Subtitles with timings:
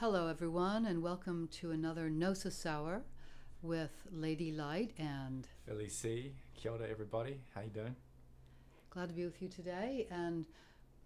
[0.00, 3.02] Hello, everyone, and welcome to another Gnosis Hour
[3.60, 4.94] with Lady Light.
[4.96, 6.32] And Felicie.
[6.54, 7.38] Kia ora, everybody.
[7.54, 7.94] How you doing?
[8.88, 10.06] glad to be with you today.
[10.10, 10.46] And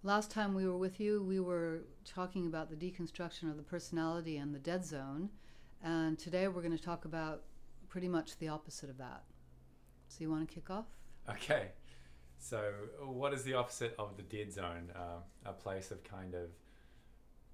[0.05, 4.37] last time we were with you, we were talking about the deconstruction of the personality
[4.37, 5.29] and the dead zone.
[5.83, 7.43] And today we're going to talk about
[7.89, 9.25] pretty much the opposite of that.
[10.07, 10.87] So, you want to kick off?
[11.29, 11.71] Okay.
[12.39, 12.71] So,
[13.03, 14.93] what is the opposite of the dead zone?
[14.95, 16.51] Uh, a place of kind of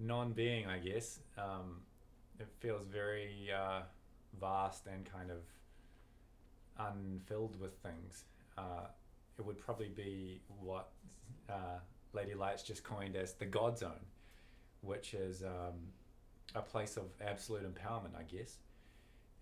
[0.01, 1.21] non-being, I guess.
[1.39, 1.83] Um,
[2.39, 3.83] it feels very uh,
[4.41, 5.43] vast and kind of
[6.79, 8.25] unfilled with things.
[8.57, 8.87] Uh,
[9.39, 10.89] it would probably be what
[11.49, 11.79] uh,
[12.13, 14.05] Lady Lights just coined as the God Zone,
[14.81, 15.77] which is um,
[16.55, 18.57] a place of absolute empowerment, I guess.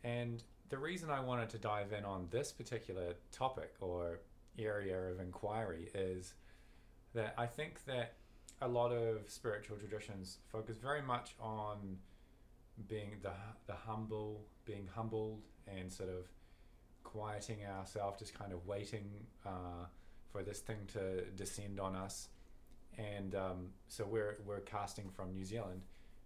[0.05, 4.20] And the reason I wanted to dive in on this particular topic or
[4.59, 6.34] area of inquiry is
[7.14, 8.14] that I think that
[8.61, 11.98] a lot of spiritual traditions focus very much on
[12.89, 13.33] being the
[13.67, 16.28] the humble, being humbled, and sort of
[17.05, 19.09] quieting ourselves, just kind of waiting
[19.47, 19.87] uh,
[20.31, 22.28] for this thing to descend on us.
[22.97, 25.83] And um, so we're we're casting from New Zealand.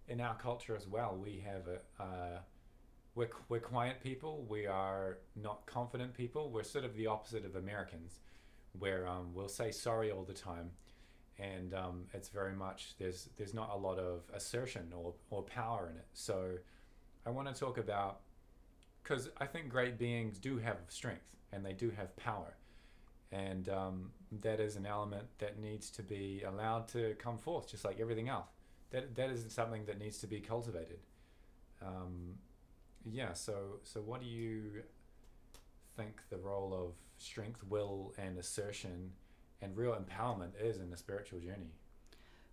[0.08, 2.02] In our culture as well, we have a.
[2.02, 2.38] Uh,
[3.14, 4.46] we're, we're quiet people.
[4.48, 6.50] We are not confident people.
[6.50, 8.20] We're sort of the opposite of Americans,
[8.78, 10.70] where um, we'll say sorry all the time
[11.42, 15.88] and um, it's very much there's there's not a lot of assertion or, or power
[15.90, 16.06] in it.
[16.12, 16.52] So
[17.26, 18.20] I want to talk about
[19.02, 22.54] because I think great beings do have strength and they do have power,
[23.32, 27.84] and um, that is an element that needs to be allowed to come forth, just
[27.84, 28.48] like everything else.
[28.90, 31.00] That that is something that needs to be cultivated.
[31.84, 32.36] Um,
[33.04, 33.32] yeah.
[33.32, 34.82] So so what do you
[35.96, 39.12] think the role of strength, will, and assertion?
[39.62, 41.70] And real empowerment is in the spiritual journey?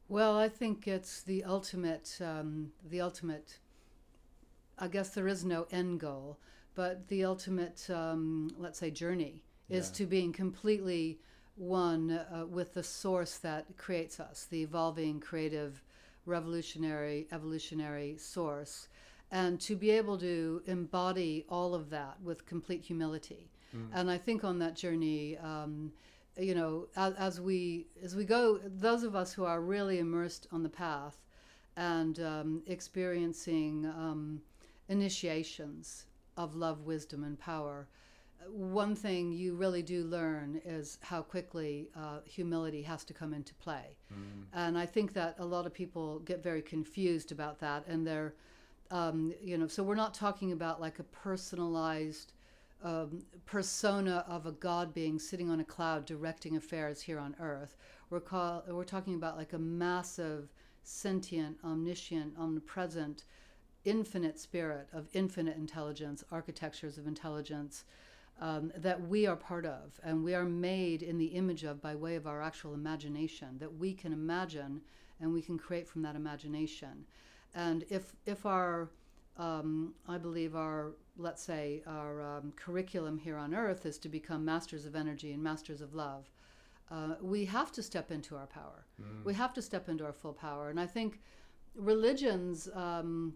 [0.08, 3.60] Well, I think it's the ultimate, um, the ultimate.
[4.78, 6.40] I guess there is no end goal,
[6.74, 9.96] but the ultimate, um, let's say, journey is Yeah.
[9.96, 11.20] to being completely
[11.56, 15.84] one uh, with the source that creates us, the evolving, creative,
[16.26, 18.88] revolutionary, evolutionary source,
[19.32, 23.52] and to be able to embody all of that with complete humility.
[23.76, 23.90] Mm.
[23.94, 25.92] And I think on that journey, um,
[26.40, 30.48] you know, as, as we as we go, those of us who are really immersed
[30.52, 31.18] on the path
[31.76, 34.42] and um, experiencing um,
[34.88, 36.06] initiations
[36.38, 37.88] of love, wisdom, and power,
[38.48, 43.54] one thing you really do learn is how quickly uh, humility has to come into
[43.56, 43.98] play.
[44.14, 44.46] Mm.
[44.54, 48.34] And I think that a lot of people get very confused about that, and they're,
[48.92, 52.34] um, you know, so we're not talking about like a personalized
[52.84, 57.76] um, persona of a god being sitting on a cloud directing affairs here on earth.
[58.10, 60.50] We're call, we're talking about like a massive,
[60.84, 63.26] sentient, omniscient, omnipresent,
[63.86, 67.86] infinite spirit of infinite intelligence, architectures of intelligence.
[68.42, 71.94] Um, that we are part of, and we are made in the image of by
[71.94, 74.80] way of our actual imagination, that we can imagine
[75.20, 77.04] and we can create from that imagination.
[77.54, 78.88] And if, if our
[79.40, 84.46] um, I believe our, let's say, our um, curriculum here on earth is to become
[84.46, 86.30] masters of energy and masters of love.
[86.90, 88.86] Uh, we have to step into our power.
[89.00, 89.24] Mm.
[89.24, 90.70] We have to step into our full power.
[90.70, 91.20] And I think
[91.76, 93.36] religions um,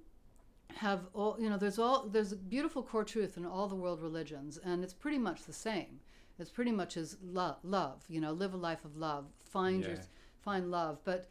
[0.75, 4.01] have all, you know, there's all, there's a beautiful core truth in all the world
[4.01, 5.99] religions, and it's pretty much the same.
[6.39, 9.97] It's pretty much as lo- love, you know, live a life of love, find your,
[10.41, 10.97] find love.
[11.03, 11.27] But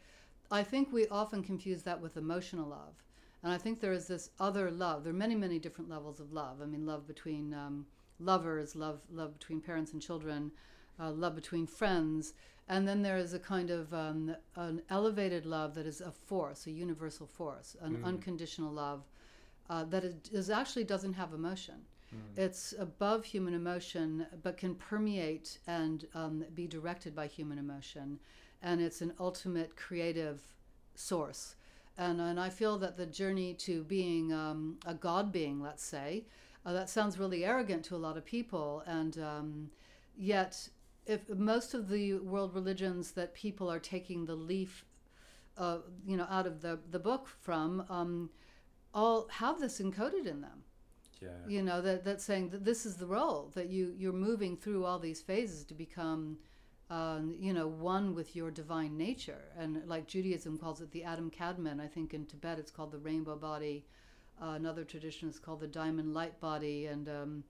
[0.49, 3.03] I think we often confuse that with emotional love.
[3.43, 5.03] And I think there is this other love.
[5.03, 6.61] There are many, many different levels of love.
[6.61, 7.85] I mean, love between um,
[8.19, 10.51] lovers, love, love between parents and children,
[10.99, 12.33] uh, love between friends,
[12.69, 16.65] and then there is a kind of um, an elevated love that is a force,
[16.67, 18.05] a universal force, an Mm.
[18.05, 19.03] unconditional love
[19.69, 21.85] uh, that is, is actually doesn't have emotion.
[22.15, 22.37] Mm.
[22.37, 28.19] It's above human emotion, but can permeate and um, be directed by human emotion,
[28.61, 30.41] and it's an ultimate creative
[30.95, 31.55] source.
[31.97, 36.25] And and I feel that the journey to being um, a God being, let's say,
[36.65, 39.69] uh, that sounds really arrogant to a lot of people, and um,
[40.17, 40.69] yet,
[41.05, 44.85] if most of the world religions that people are taking the leaf,
[45.57, 48.29] uh, you know, out of the the book from, um,
[48.93, 50.63] all have this encoded in them
[51.21, 51.29] Yeah.
[51.47, 54.85] you know that that's saying that this is the role that you you're moving through
[54.85, 56.37] all these phases to become
[56.93, 59.43] um, you know one with your divine nature.
[59.57, 62.99] And like judaism calls it the adam kadmon i think in tibet it's called the
[63.09, 63.85] rainbow body.
[64.41, 66.85] Uh, another tradition is called the diamond light body.
[66.87, 67.43] And um,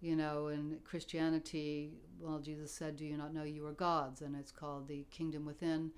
[0.00, 4.20] you know in christianity well jesus said do you not know you are gods?
[4.22, 5.90] And it's called the kingdom within.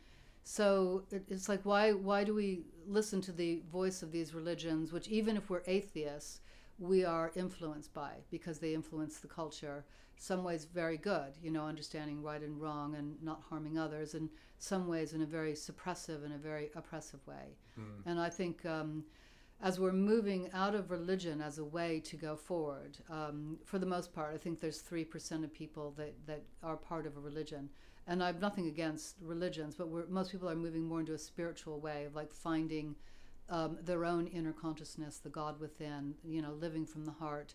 [0.45, 5.09] So it's like why why do we listen to the voice of these religions, which
[5.09, 6.41] even if we're atheists,
[6.79, 9.85] we are influenced by because they influence the culture.
[10.23, 14.29] Some ways very good, you know, understanding right and wrong and not harming others, and
[14.57, 17.57] some ways in a very suppressive and a very oppressive way.
[17.77, 18.07] Mm.
[18.07, 19.03] And I think um,
[19.61, 23.87] as we're moving out of religion as a way to go forward, um, for the
[23.87, 27.69] most part, I think there's 3% of people that, that are part of a religion.
[28.07, 31.19] And I have nothing against religions, but we're, most people are moving more into a
[31.19, 32.95] spiritual way of like finding
[33.49, 37.55] um, their own inner consciousness, the God within, you know, living from the heart,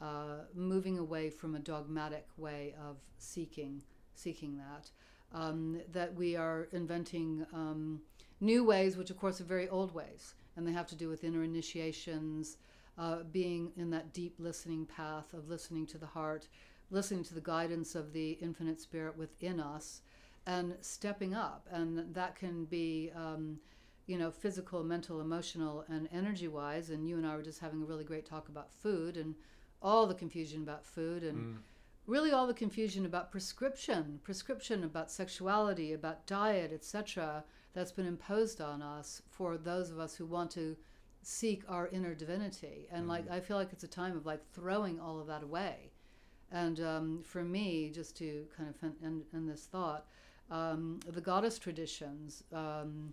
[0.00, 3.82] uh, moving away from a dogmatic way of seeking,
[4.14, 4.90] seeking that.
[5.32, 8.00] Um, that we are inventing um,
[8.40, 11.22] new ways, which of course are very old ways and they have to do with
[11.22, 12.56] inner initiations,
[12.98, 16.48] uh, being in that deep listening path of listening to the heart,
[16.90, 20.00] listening to the guidance of the infinite spirit within us,
[20.46, 21.66] and stepping up.
[21.70, 23.58] And that can be, um,
[24.06, 26.88] you know, physical, mental, emotional, and energy wise.
[26.88, 29.34] And you and I were just having a really great talk about food and
[29.86, 31.38] all the confusion about food and.
[31.38, 31.58] Mm.
[32.08, 37.42] Really, all the confusion about prescription, prescription about sexuality, about diet, etc
[37.76, 40.74] that's been imposed on us for those of us who want to
[41.22, 42.88] seek our inner divinity.
[42.90, 43.08] And Mhm.
[43.08, 45.92] like, I feel like it's a time of like throwing all of that away.
[46.50, 50.06] And um, for me, just to kind of end, end this thought,
[50.50, 53.12] um, the goddess traditions, um,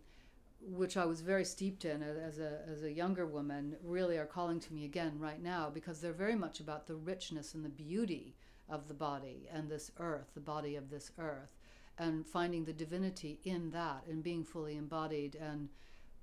[0.66, 4.60] which I was very steeped in as a, as a younger woman, really are calling
[4.62, 8.36] to me again right now because they're very much about the richness and the beauty
[8.70, 11.58] of the body and this earth, the body of this earth
[11.98, 15.70] and finding the divinity in that and being fully embodied and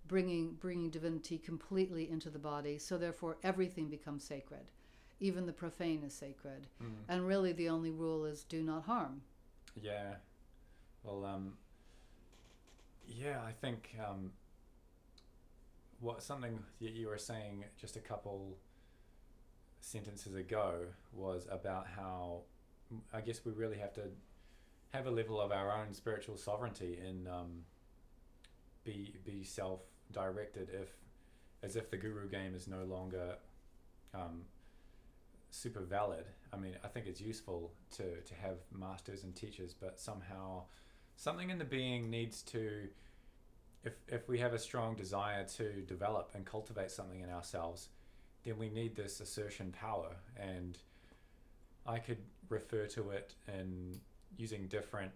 [0.09, 4.73] bringing bringing divinity completely into the body so therefore everything becomes sacred
[5.21, 6.95] even the profane is sacred Mm.
[7.09, 9.23] and really the only rule is do not harm
[9.81, 10.15] Yeah.
[11.05, 11.57] Well, um,
[13.11, 14.31] yeah, I think um,
[16.01, 18.57] what something that you were saying just a couple
[19.81, 22.43] sentences ago was about how
[23.12, 24.03] I guess we really have to
[24.93, 27.65] have a level of our own spiritual sovereignty and um,
[28.85, 29.81] be be self
[30.12, 30.89] directed if
[31.62, 33.37] as if the guru game is no longer
[34.15, 34.43] um,
[35.51, 36.25] super valid.
[36.53, 40.65] I mean, I think it's useful to to have masters and teachers, but somehow
[41.21, 42.89] something in the being needs to
[43.85, 47.89] if if we have a strong desire to develop and cultivate something in ourselves,
[48.45, 50.17] then we need this assertion power.
[50.37, 50.79] And
[51.87, 54.01] I could refer to it in
[54.37, 55.13] using different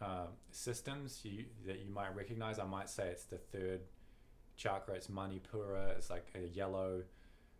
[0.00, 2.58] uh, systems you, that you might recognize.
[2.58, 3.80] I might say it's the third
[4.56, 7.02] chakra, it's Manipura, it's like a yellow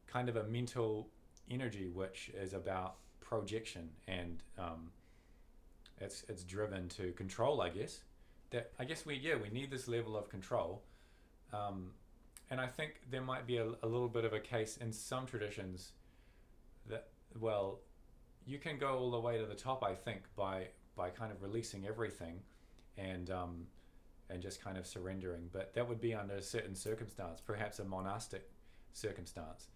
[0.06, 1.08] kind of a mental
[1.50, 4.90] energy which is about projection and um,
[6.00, 8.00] it's it's driven to control, I guess.
[8.50, 10.82] That I guess we yeah we need this level of control,
[11.52, 11.90] um,
[12.50, 15.26] and I think there might be a, a little bit of a case in some
[15.26, 15.92] traditions
[16.88, 17.08] that
[17.38, 17.80] well
[18.46, 19.84] you can go all the way to the top.
[19.84, 22.40] I think by by kind of releasing everything
[22.96, 23.66] and um,
[24.30, 25.48] and just kind of surrendering.
[25.52, 28.48] But that would be under a certain circumstance, perhaps a monastic
[28.92, 29.68] circumstance.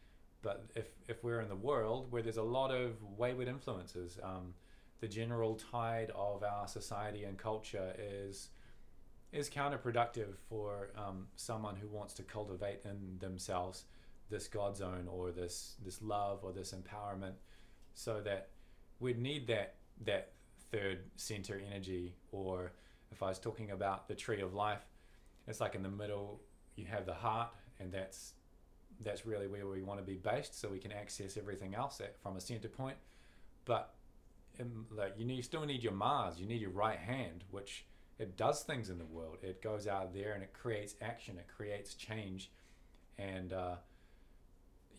[0.42, 4.54] But if, if we're in the world where there's a lot of wayward influences, um,
[5.04, 8.48] the general tide of our society and culture is
[9.34, 13.84] is counterproductive for um, someone who wants to cultivate in themselves
[14.30, 17.34] this God zone or this this love or this empowerment,
[17.92, 18.48] so that
[18.98, 19.74] we'd need that
[20.06, 20.32] that
[20.72, 22.14] third center energy.
[22.32, 22.72] Or
[23.12, 24.86] if I was talking about the tree of life
[25.46, 26.40] it's like in the middle
[26.76, 28.32] you have the heart and that's
[29.00, 32.16] that's really where we want to be based so we can access everything else at,
[32.22, 32.96] from a center point.
[33.66, 33.94] But
[34.90, 37.84] like you need, you still need your Mars you need your right hand which
[38.16, 39.38] it does things in the world.
[39.42, 42.50] It goes out there and it creates action it creates change.
[43.18, 43.76] And uh,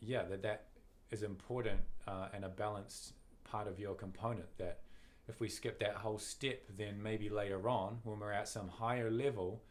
[0.02, 0.66] yeah that that
[1.12, 4.80] is important uh, and a balanced part of your component that
[5.28, 9.10] if we skip that whole step, then maybe later on, when we're at some higher
[9.10, 9.64] level,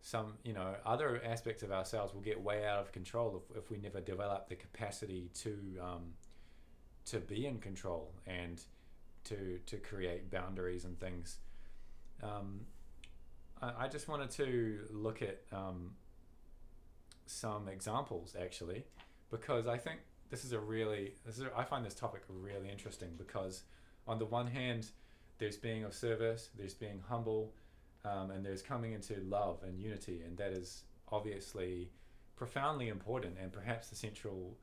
[0.00, 3.70] some you know other aspects of ourselves will get way out of control if, if
[3.70, 6.14] we never develop the capacity to um,
[7.04, 8.12] to be in control.
[8.26, 8.60] And
[9.24, 11.38] to to create boundaries and things.
[12.22, 12.60] Um,
[13.62, 15.92] I, I, just wanted to look at um,
[17.26, 18.84] some examples actually,
[19.30, 20.00] because I think
[20.30, 23.62] this is a really this is a, I find this topic really interesting because
[24.06, 24.90] on the one hand,
[25.38, 27.52] there's being of service, there's being humble,
[28.04, 31.90] um, and there's coming into love and unity, and that is obviously
[32.36, 34.56] profoundly important and perhaps the central,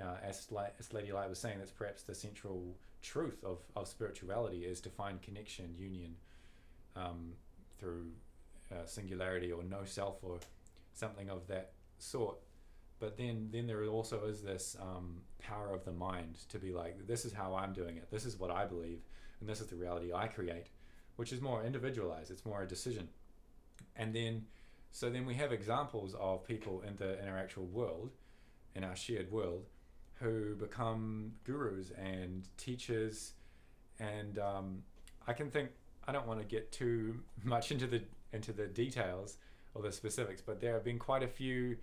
[0.00, 0.48] uh, as,
[0.78, 4.90] as Lady Light was saying, that's perhaps the central truth of, of spiritual is to
[4.90, 6.16] find connection, union
[6.96, 7.34] um,
[7.78, 8.06] through
[8.72, 10.38] uh, singularity or no self or
[10.94, 12.36] something of that sort.
[12.98, 17.06] But then, then there also is this um, power of the mind to be like,
[17.06, 18.10] this is how I'm doing it.
[18.10, 19.00] This is what I believe,
[19.40, 20.68] and this is the reality I create,
[21.16, 22.30] which is more individualized.
[22.30, 23.08] It's more a decision.
[23.96, 24.46] And then,
[24.90, 28.12] so then we have examples of people in the in our actual world,
[28.74, 29.66] in our shared world,
[30.24, 33.34] who become gurus and teachers,
[34.00, 34.82] and um,
[35.26, 35.68] I can think
[36.08, 38.02] I don't want to get too much into the
[38.32, 39.36] into the details
[39.74, 41.76] or the specifics, but there have been quite a few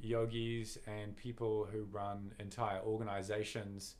[0.00, 3.96] yogis and people who run entire organizations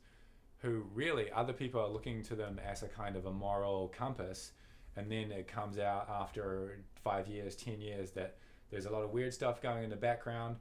[0.61, 4.53] who really other people are looking to them as a kind of a moral compass.
[4.95, 8.37] And then it comes out after five years ten years that
[8.71, 10.55] there's a lot of weird stuff going in the background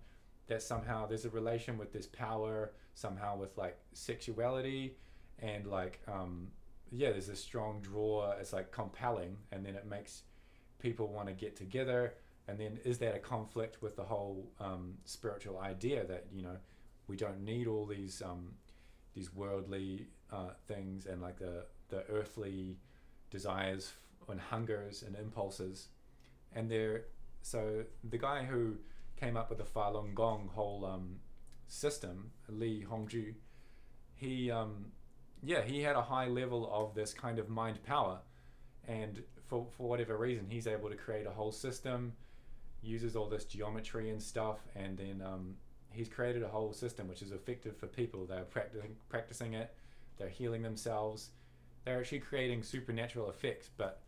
[0.47, 4.97] that somehow there's a relation with this power somehow with like sexuality
[5.39, 6.49] and like um,
[6.91, 10.23] yeah there's a strong draw it's like compelling and then it makes
[10.81, 12.15] people want to get together
[12.49, 16.57] and then is that a conflict with the whole um, spiritual idea that you know
[17.07, 18.55] we don't need all these um,
[19.15, 22.77] these worldly uh, things and like the the earthly
[23.31, 23.93] desires
[24.29, 25.89] and hungers and impulses?
[26.53, 27.05] And there
[27.43, 28.75] so the guy who
[29.17, 31.21] came up with the Falun Gong whole um,
[31.69, 33.35] system Li Hongzhi,
[34.15, 34.87] he um,
[35.43, 38.19] yeah he had a high level of this kind of mind power
[38.87, 42.13] and for, for whatever reason he's able to create a whole system
[42.83, 45.55] uses all this geometry and stuff, and then um,
[45.91, 48.27] he's created a whole system which is effective for people.
[48.27, 49.75] They're practicing practicing it,
[50.17, 51.31] they're healing themselves,
[51.85, 53.71] they're actually creating supernatural effects.
[53.77, 54.01] But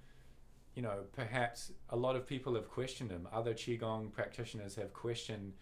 [0.75, 3.27] you know, perhaps a lot of people have questioned him.
[3.33, 5.53] Other qigong practitioners have questioned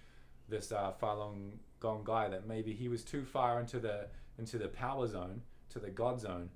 [0.48, 4.06] this uh, Falun Gong guy that maybe he was too far into the
[4.38, 6.50] into the power zone, to the God zone,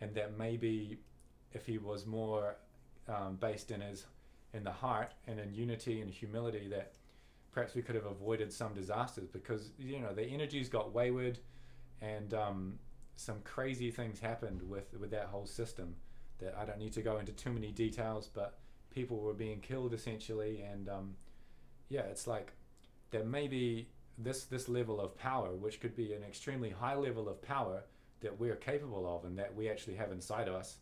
[0.00, 0.98] and that maybe
[1.52, 2.56] if he was more
[3.08, 4.06] um, based in his
[4.52, 6.92] in the heart and in unity and humility that
[7.52, 11.38] perhaps we could have avoided some disasters because you know the energies got wayward
[12.00, 12.78] and um,
[13.16, 15.94] some crazy things happened with with that whole system
[16.38, 18.58] that I don't need to go into too many details but
[18.90, 21.14] people were being killed essentially and um,
[21.88, 22.52] yeah it's like
[23.10, 23.88] that maybe
[24.18, 27.82] this this level of power which could be an extremely high level of power
[28.20, 30.78] that we're capable of and that we actually have inside of us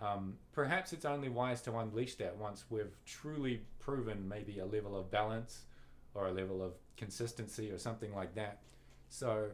[0.00, 4.96] um, perhaps it's only wise to unleash that once we've truly proven maybe a level
[4.96, 5.62] of balance
[6.14, 8.60] or a level of consistency or something like that.
[9.08, 9.48] So,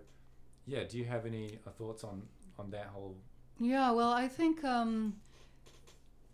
[0.66, 2.22] yeah, do you have any uh, thoughts on
[2.58, 3.16] on that whole?
[3.58, 5.14] Yeah, well, I think um,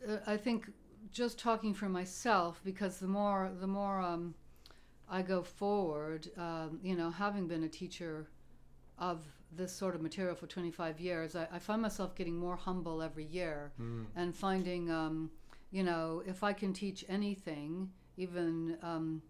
[0.08, 0.70] uh, I think
[1.12, 4.34] just talking for myself because the more the more um,
[5.10, 8.28] I go forward, um, you know, having been a teacher
[8.98, 13.02] of this sort of material for 25 years, I, I find myself getting more humble
[13.02, 14.06] every year Mm.
[14.14, 15.30] and finding, um,
[15.72, 19.22] you know, if I can teach anything, even um,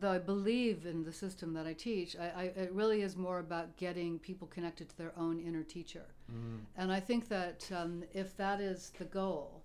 [0.00, 3.38] though I believe in the system that I teach, I, I, it really is more
[3.38, 6.06] about getting people connected to their own inner teacher.
[6.30, 6.60] Mm.
[6.76, 9.62] And I think that um, if that is the goal,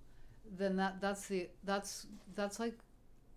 [0.58, 2.78] then that, that's the that's that's like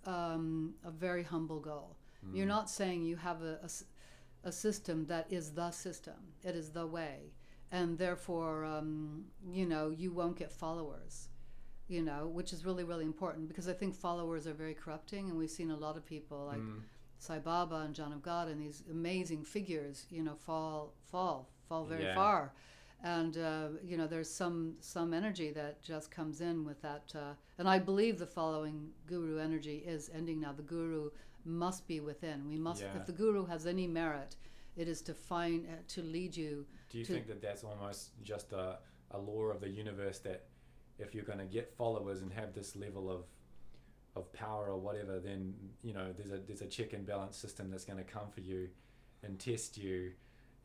[0.06, 1.96] um, a very humble goal.
[2.32, 2.56] You're Mm.
[2.56, 3.68] not saying you have a
[4.44, 6.34] a system that is the system.
[6.42, 7.32] It is the way,
[7.70, 11.28] and therefore, um, you know, you won't get followers.
[11.87, 15.37] You know, which is really really important because I think followers are very corrupting, and
[15.38, 16.82] we've seen a lot of people like Mm.
[17.18, 21.84] Sai Baba and John of God and these amazing figures, you know, fall, fall, fall
[21.84, 22.14] very Yeah.
[22.14, 22.52] far.
[23.04, 27.12] And uh, you know, there's some some energy that just comes in with that.
[27.14, 30.52] Uh, and I believe the following guru energy is ending now.
[30.52, 31.11] The guru
[31.44, 32.49] must be within.
[32.49, 32.80] We must.
[32.80, 32.96] Yeah.
[32.96, 34.37] If the guru has any merit,
[34.75, 36.64] it is to find uh, to lead you.
[36.88, 38.78] Do you think that that's almost just a,
[39.11, 40.46] a law of the universe that
[40.99, 43.25] if you're going to get followers and have this level of
[44.16, 47.70] of power or whatever, then you know there's a there's a check and balance system
[47.70, 48.68] that's going to come for you
[49.23, 50.12] and test you,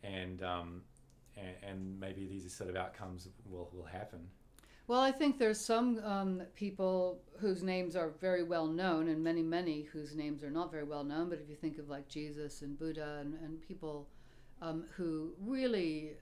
[0.03, 0.83] and um,
[1.37, 4.19] and, and maybe these sort of outcomes will will happen.
[4.87, 9.43] Well, I think there's some um, people whose names are very well known, and many,
[9.43, 11.29] many whose names are not very well known.
[11.29, 14.07] But if you think of like Jesus and Buddha and, and people
[14.63, 16.13] um, who really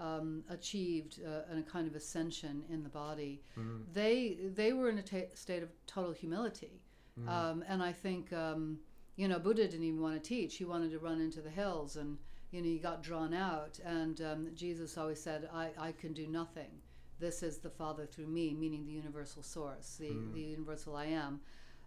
[0.00, 3.84] um, achieved uh, a kind of ascension in the body, Mm.
[3.92, 6.82] they they were in a ta state of total humility.
[7.20, 7.28] Mm.
[7.28, 8.80] Um, and I think, um,
[9.14, 10.56] you know, Buddha didn't even want to teach.
[10.56, 12.18] He wanted to run into the hills and,
[12.56, 13.78] you know, he got drawn out.
[13.84, 16.72] And um, Jesus always said, I, I can do nothing.
[17.20, 20.34] This is the Father through me, meaning the universal source, the, Mm.
[20.34, 21.40] the universal I am.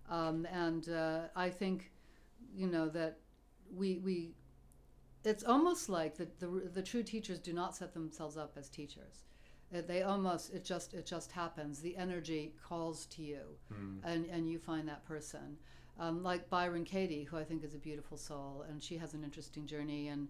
[0.09, 1.91] Um, and uh, I think,
[2.55, 3.17] you know, that
[3.75, 4.35] we, we
[5.23, 9.15] it's almost like the, the, the true teachers do not set themselves up as teachers.
[9.71, 11.79] It, they almost it just it just happens.
[11.81, 13.99] The energy calls to you, Mm.
[14.03, 15.57] and and you find that person.
[15.99, 19.23] Um, like Byron Katie, who I think is a beautiful soul, and she has an
[19.23, 20.07] interesting journey.
[20.07, 20.29] And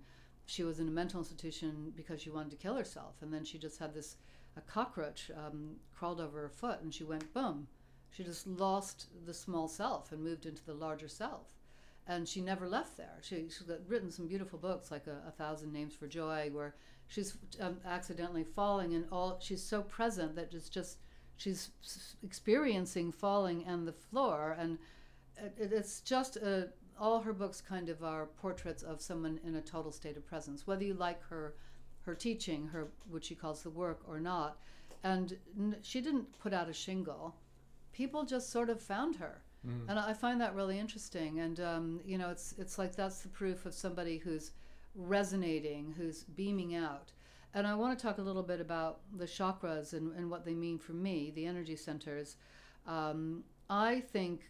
[0.50, 3.58] she was in a mental institution because she wanted to kill herself, and then she
[3.58, 4.18] just had this
[4.58, 7.68] a cockroach um, crawled over her foot, and she went boom.
[8.12, 11.54] She just lost the small self and moved into the larger self,
[12.08, 13.18] and she never left there.
[13.22, 16.76] She, she's written some beautiful books like a, a Thousand Names for Joy, where
[17.08, 20.98] she's um, accidentally falling, and all she's so present that it's just
[21.38, 21.70] she's
[22.24, 24.78] experiencing falling and the floor, and
[25.38, 29.56] it, it- it's just a, all her books kind of are portraits of someone in
[29.56, 31.54] a total state of presence, whether you like her
[32.04, 34.58] her teaching, her what she calls the work or not.
[35.04, 37.36] And n- she didn't put out a shingle.
[37.94, 39.90] People just sort of found her, Mm.
[39.90, 41.40] and I find that really interesting.
[41.42, 44.52] And um, you know, it's it's like that's the proof of somebody who's
[44.96, 47.12] resonating, who's beaming out.
[47.54, 50.54] And I want to talk a little bit about the chakras and, and what they
[50.54, 52.38] mean for me, the energy centers.
[52.86, 54.50] Um, I think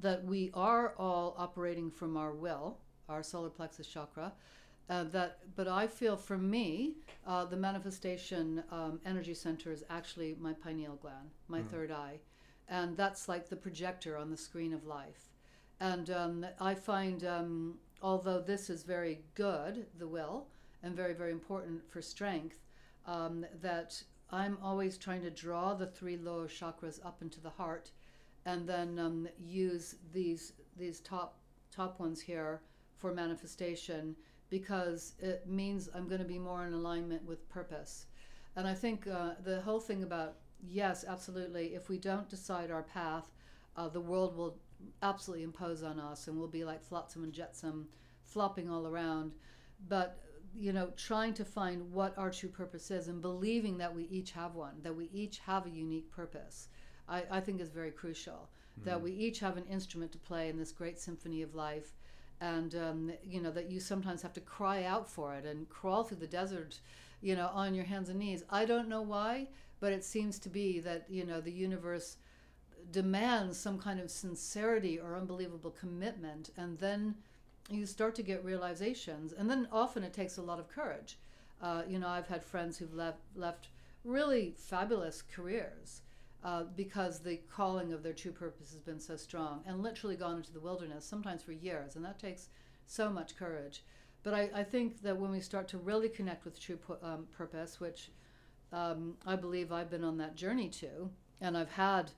[0.00, 4.32] that we are all operating from our will, our solar plexus chakra.
[4.90, 6.96] Uh, that, but I feel for me,
[7.26, 11.68] uh, the manifestation um, energy center is actually my pineal gland, my Mm.
[11.70, 12.18] third eye,
[12.68, 15.30] and that's like the projector on the screen of life.
[15.80, 20.48] And um, I find, um, although this is very good, the will,
[20.82, 22.58] and very very important for strength,
[23.06, 27.92] um, that I'm always trying to draw the three lower chakras up into the heart,
[28.46, 31.38] and then um, use these these top
[31.70, 32.60] top ones here
[32.98, 34.16] for manifestation
[34.50, 38.06] because it means I'm going to be more in alignment with purpose.
[38.54, 40.36] And I think uh, the whole thing about
[40.68, 43.30] yes, absolutely, if we don't decide our path,
[43.76, 44.58] uh, the world will
[45.02, 47.88] absolutely impose on us, and we'll be like flotsam and jetsam,
[48.24, 49.32] flopping all around.
[49.88, 50.18] But
[50.54, 54.32] you know, trying to find what our true purpose is and believing that we each
[54.32, 56.68] have one, that we each have a unique purpose,
[57.08, 58.48] I, I think is very crucial.
[58.84, 59.02] That Mm.
[59.02, 61.92] we each have an instrument to play in this great symphony of life,
[62.40, 66.04] and um, you know that you sometimes have to cry out for it and crawl
[66.04, 66.80] through the desert,
[67.20, 68.44] you know, on your hands and knees.
[68.50, 69.48] I don't know why,
[69.78, 72.16] but it seems to be that you know the universe
[72.90, 77.14] demands some kind of sincerity or unbelievable commitment, and then
[77.70, 81.18] you start to get realizations, and then often it takes a lot of courage.
[81.60, 83.68] Uh, you know, I've had friends who've left left
[84.04, 86.00] really fabulous careers
[86.44, 90.36] uh, because the calling of their true purpose has been so strong, and literally gone
[90.36, 92.48] into the wilderness, sometimes for years, and that takes
[92.86, 93.84] so much courage.
[94.22, 97.26] But I, I think that when we start to really connect with true pu- um,
[97.36, 98.10] purpose, which
[98.72, 102.10] um, I believe I've been on that journey to, and I've had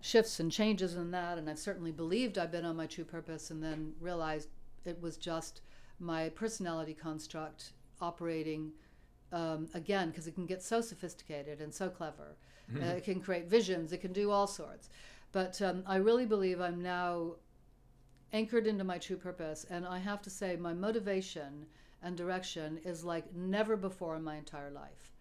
[0.00, 3.50] shifts and changes in that, and I've certainly believed I've been on my true purpose,
[3.50, 4.48] and then realized
[4.84, 5.60] it was just
[5.98, 8.72] my personality construct operating
[9.32, 12.36] um, again because it can get so sophisticated and so clever.
[12.76, 14.90] Uh, it can create visions, it can do all sorts.
[15.32, 17.36] But um, I really believe I'm now
[18.32, 21.66] anchored into my true purpose, and I have to say, my motivation
[22.02, 25.12] and direction is like never before in my entire life.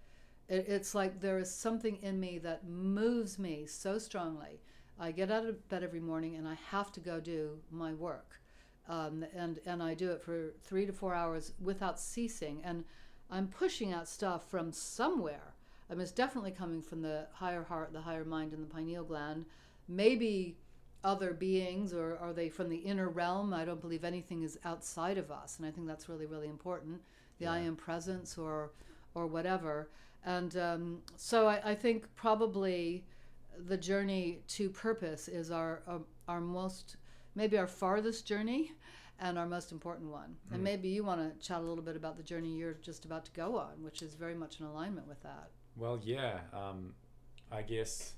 [0.47, 4.61] It, it's like there is something in me that moves me so strongly.
[4.99, 8.41] I get out of bed every morning and I have to go do my work.
[8.87, 12.61] Um, and, and I do it for three to four hours without ceasing.
[12.63, 12.83] And
[13.29, 15.53] I'm pushing out stuff from somewhere.
[15.89, 19.03] I mean, it's definitely coming from the higher heart, the higher mind, and the pineal
[19.03, 19.45] gland.
[19.87, 20.57] Maybe
[21.03, 23.53] other beings, or are they from the inner realm?
[23.53, 27.01] I don't believe anything is outside of us, and I think that's really, really important.
[27.39, 28.71] The I am presence, or
[29.15, 29.89] or whatever.
[30.25, 33.05] And um, so I, I think probably
[33.67, 36.97] the journey to purpose is our our, our most
[37.35, 38.73] maybe our farthest journey
[39.19, 40.35] and our most important one.
[40.51, 40.63] And Mm.
[40.63, 43.31] maybe you want to chat a little bit about the journey you're just about to
[43.31, 45.49] go on, which is very much in alignment with that.
[45.79, 46.39] Well, yeah.
[46.51, 46.93] Um,
[47.49, 48.13] I guess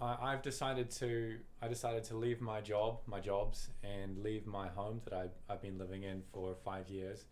[0.00, 1.36] I, I've decided to.
[1.62, 5.62] I decided to leave my job, my jobs, and leave my home that I, I've
[5.62, 7.26] been living in for five years,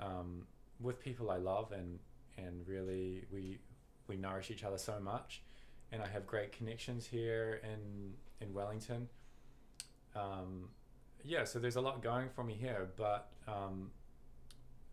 [0.00, 0.46] um,
[0.80, 1.98] with people I love, and
[2.38, 3.58] and really we
[4.06, 5.42] we nourish each other so much,
[5.90, 9.08] and I have great connections here in in Wellington.
[10.14, 10.68] Um,
[11.24, 13.90] yeah, so there's a lot going for me here, but um,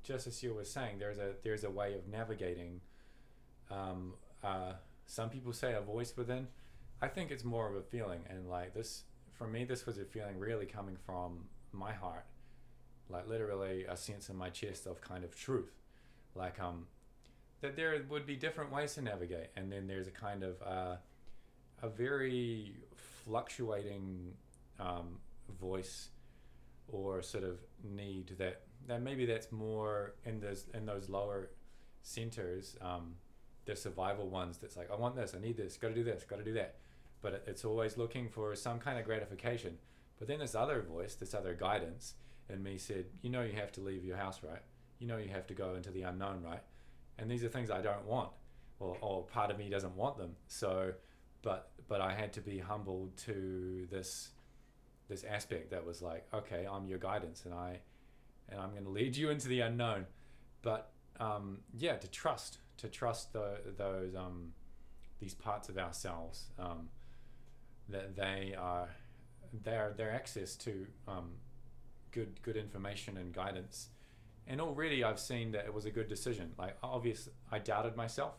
[0.02, 2.82] just as you were saying, there's a there's a way of navigating.
[3.72, 4.74] Um, uh,
[5.06, 6.48] some people say a voice within.
[7.02, 9.04] I think it's more of a feeling, and like this
[9.38, 12.26] for me, this was a feeling really coming from my heart,
[13.10, 15.72] like literally a sense in my chest of kind of truth,
[16.36, 16.88] like um,
[17.62, 20.96] that there would be different ways to navigate, and then there's a kind of uh,
[21.82, 22.74] a very
[23.26, 24.34] fluctuating
[24.80, 25.20] um,
[25.60, 26.10] voice
[26.92, 31.50] or sort of need that that maybe that's more in those in those lower
[32.02, 33.16] centers, um,
[33.70, 36.24] the survival ones that's like, I want this, I need this, got to do this,
[36.24, 36.76] got to do that.
[37.22, 39.78] But it, it's always looking for some kind of gratification.
[40.18, 42.16] But then this other voice, this other guidance
[42.50, 44.62] in me said, You know, you have to leave your house, right?
[44.98, 46.64] You know, you have to go into the unknown, right?
[47.18, 48.32] And these are things I don't want.
[48.80, 50.36] Or, or part of me doesn't want them.
[50.48, 50.94] So,
[51.42, 54.30] but but I had to be humbled to this
[55.10, 57.80] this aspect that was like, okay, I'm your guidance, and I
[58.48, 60.06] and I'm going to lead you into the unknown.
[60.62, 64.54] But um, yeah, to trust, to trust the, those um,
[65.20, 66.90] these parts of ourselves um,
[67.90, 68.90] that they are
[69.64, 71.32] their their access to um,
[72.12, 73.90] good good information and guidance.
[74.48, 76.52] And already I've seen that it was a good decision.
[76.58, 78.36] Like obviously, I doubted myself.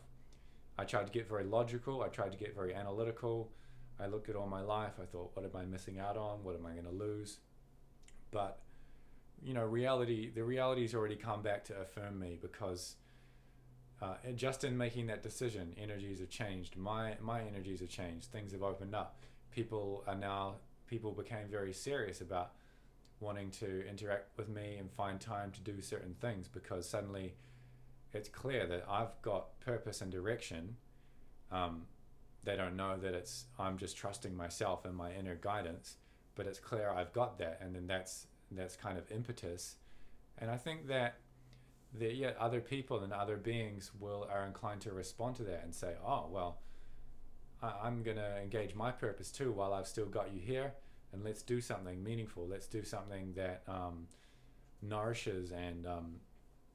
[0.77, 2.01] I tried to get very logical.
[2.01, 3.51] I tried to get very analytical.
[3.99, 4.93] I looked at all my life.
[5.01, 6.43] I thought, what am I missing out on?
[6.43, 7.37] What am I going to lose?
[8.31, 8.59] But
[9.43, 12.95] you know, reality, the reality's already come back to affirm me because
[14.01, 16.75] uh, just in making that decision, energies have changed.
[16.75, 18.31] My my energies have changed.
[18.31, 19.17] Things have opened up.
[19.51, 20.55] People are now
[20.87, 22.51] people became very serious about
[23.19, 27.35] wanting to interact with me and find time to do certain things because suddenly
[28.13, 30.75] it's clear that I've got purpose and direction.
[31.51, 31.83] Um,
[32.43, 35.97] they don't know that it's I'm just trusting myself and my inner guidance,
[36.35, 39.75] but it's clear I've got that, and then that's that's kind of impetus.
[40.39, 41.17] And I think that
[41.99, 45.73] that yet other people and other beings will are inclined to respond to that and
[45.73, 46.59] say, oh well,
[47.61, 50.73] I, I'm gonna engage my purpose too while I've still got you here,
[51.11, 52.47] and let's do something meaningful.
[52.47, 54.07] Let's do something that um,
[54.81, 56.15] nourishes and um,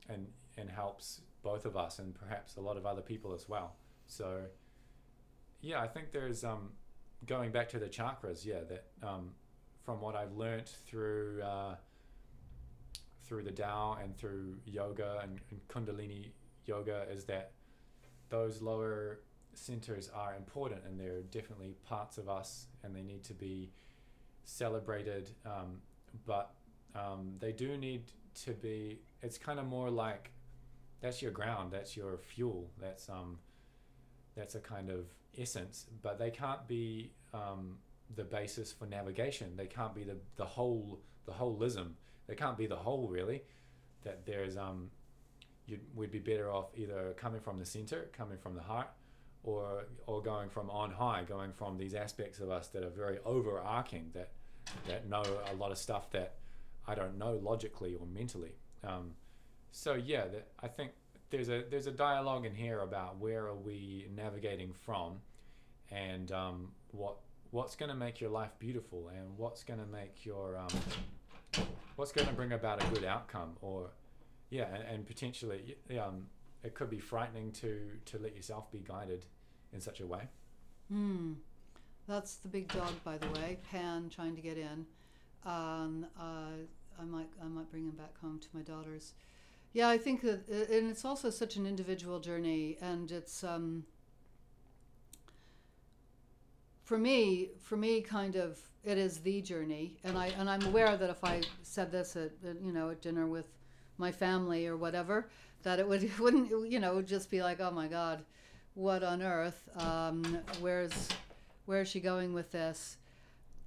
[0.09, 0.27] and
[0.59, 3.77] and helps both of us and perhaps a lot of other people as well.
[4.07, 4.43] So
[5.61, 6.71] yeah, I think there's um,
[7.27, 8.45] going back to the chakras.
[8.45, 9.31] Yeah, that um,
[9.85, 11.77] from what I've learnt through uh,
[13.27, 16.31] through the Tao and through yoga and, and Kundalini
[16.67, 17.53] yoga is that
[18.29, 19.21] those lower
[19.55, 23.71] centers are important and they're definitely parts of us and they need to be
[24.45, 25.31] celebrated.
[25.45, 25.81] Um,
[26.27, 26.53] but
[26.95, 28.05] um, they do need
[28.45, 28.99] to be.
[29.23, 30.31] It's kind of more like
[31.01, 33.39] that's your ground, that's your fuel, that's um,
[34.35, 35.87] that's a kind of essence.
[36.03, 37.77] But they can't be um,
[38.15, 39.57] the basis for navigation.
[39.57, 41.93] They can't be the the whole the holism.
[42.27, 43.43] They can't be the whole really.
[44.03, 44.91] That there's um,
[45.67, 48.89] you'd, we'd be better off either coming from the center, coming from the heart,
[49.43, 53.19] or or going from on high, going from these aspects of us that are very
[53.25, 54.31] overarching that
[54.87, 56.35] that know a lot of stuff that
[56.87, 58.55] I don't know logically or mentally.
[58.85, 59.13] Um,
[59.73, 60.93] so yeah, that, I think
[61.31, 65.21] there's a there's a dialogue in here about where are we navigating from,
[65.91, 67.17] and um, what
[67.51, 70.69] what's going to make your life beautiful, and what's going to make your um,
[71.97, 73.91] what's going to bring about a good outcome, or
[74.51, 76.27] yeah, and, and potentially um,
[76.63, 79.27] it could be frightening to to let yourself be guided
[79.73, 80.23] in such a way.
[80.91, 81.33] Hmm.
[82.09, 83.59] That's the big dog, by the way.
[83.71, 84.87] Pan trying to get in.
[85.45, 86.55] Um, uh,
[87.01, 89.13] I might I might bring him back home to my daughters.
[89.73, 93.85] Yeah, I think that, and it's also such an individual journey, and it's um,
[96.87, 100.97] for me, for me, kind of, it is the journey, and I and I'm aware
[100.97, 102.31] that if I said this at
[102.63, 103.47] you know at dinner with
[103.99, 105.29] my family or whatever,
[105.65, 108.25] that it would it wouldn't you know would just be like, oh my God,
[108.75, 109.69] what on earth?
[109.77, 111.09] Um, where's
[111.67, 112.99] where's she going with this?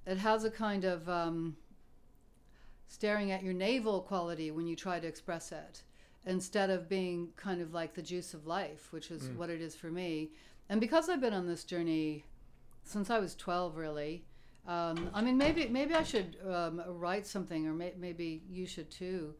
[0.06, 1.58] It has a kind of um,
[2.88, 5.82] staring at your navel quality when you try to express it
[6.24, 9.36] instead of being kind of like the juice of life, which is mm.
[9.36, 10.30] what it is for me.
[10.70, 12.24] And because I've been on this journey
[12.82, 14.24] since I was 12, really,
[14.66, 18.90] um, I mean, maybe maybe I should um, write something, or may, maybe you should
[18.90, 19.34] too,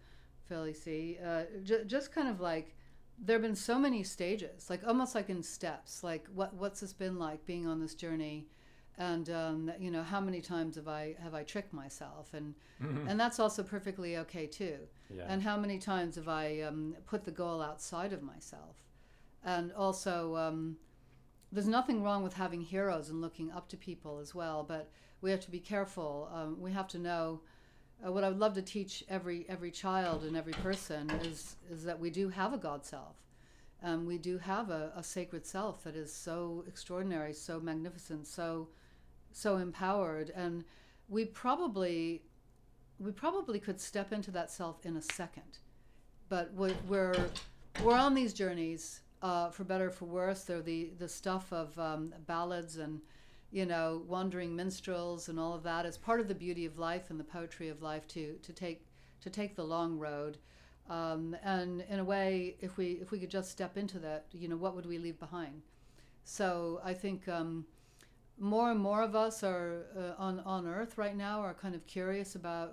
[0.49, 1.19] Felicie.
[1.25, 2.75] Uh, j- just kind of like
[3.23, 6.03] there have been so many stages, like almost like in steps.
[6.03, 8.47] Like what what's this been like being on this journey?
[9.01, 13.09] and um, you know how many times have I have I tricked myself, and mm-hmm.
[13.09, 14.77] and that's also perfectly okay too.
[15.09, 15.25] Yeah.
[15.27, 18.77] And how many times have I um, put the goal outside of myself,
[19.43, 20.77] and also um,
[21.53, 25.31] there's nothing wrong with having heroes and looking up to people as well, but we
[25.31, 26.31] have to be careful.
[26.33, 27.41] Um, we have to know.
[28.05, 31.85] Uh, what I would love to teach every every child and every person is is
[31.85, 33.17] that we do have a God self.
[33.83, 38.69] Um, we do have a, a, sacred self that is so extraordinary, so magnificent, so
[39.33, 40.65] so empowered and
[41.09, 42.23] we probably
[42.99, 45.59] we probably could step into that self in a second
[46.29, 47.27] but we're we're,
[47.83, 51.79] we're on these journeys uh, for better or for worse they're the the stuff of
[51.79, 53.01] um, ballads and
[53.51, 57.11] you know wandering minstrels and all of that is part of the beauty of life
[57.11, 58.87] and the poetry of life to to take
[59.21, 60.39] to take the long road
[60.89, 64.49] Um, and in a way, if we if we could just step into that, you
[64.49, 65.63] know, what would we leave behind?
[66.25, 67.67] So I think um,
[68.39, 71.87] more and more of us are uh, on on Earth right now are kind of
[71.87, 72.73] curious about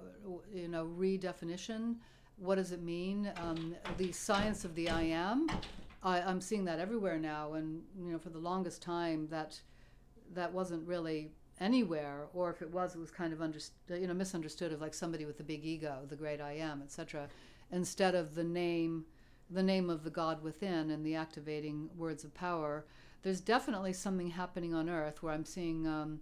[0.54, 1.98] you know redefinition.
[2.38, 3.32] What does it mean?
[3.38, 5.48] Um, the science of the I am.
[6.08, 9.60] I, I'm seeing that everywhere now, and you know, for the longest time, that
[10.34, 14.14] that wasn't really anywhere, or if it was, it was kind of understood, you know,
[14.14, 17.28] misunderstood of like somebody with a big ego, the great I am, etc.,
[17.72, 19.06] instead of the name,
[19.50, 22.86] the name of the God within and the activating words of power.
[23.24, 26.22] There's definitely something happening on Earth where I'm seeing um,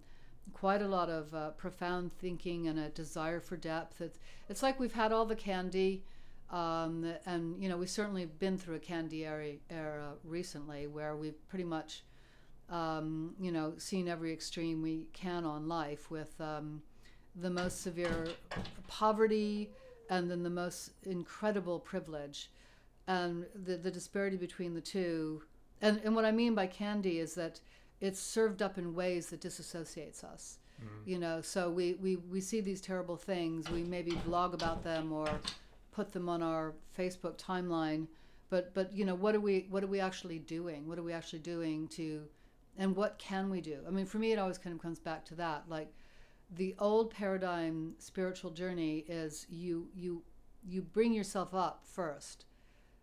[0.52, 4.00] quite a lot of uh, profound thinking and a desire for depth.
[4.00, 4.18] It's,
[4.48, 6.02] it's like we've had all the candy.
[6.50, 11.64] Um, and you know we've certainly been through a candy era, recently where we've pretty
[11.64, 12.02] much
[12.70, 16.82] um, you know, seen every extreme we can on life with um,
[17.36, 18.26] the most severe
[18.88, 19.70] poverty
[20.10, 22.50] and then the most incredible privilege.
[23.08, 25.42] And the, the disparity between the two.
[25.80, 27.60] And, and what I mean by candy is that
[28.00, 30.58] it's served up in ways that disassociates us.
[30.82, 30.88] Mm.
[31.06, 35.12] You know, so we, we, we see these terrible things, we maybe blog about them
[35.12, 35.28] or
[35.96, 38.06] put them on our Facebook timeline.
[38.50, 40.86] But, but you know, what are we what are we actually doing?
[40.86, 42.28] What are we actually doing to
[42.78, 43.78] and what can we do?
[43.88, 45.64] I mean, for me, it always kind of comes back to that.
[45.68, 45.92] Like
[46.54, 50.22] the old paradigm spiritual journey is you you
[50.68, 52.44] you bring yourself up first.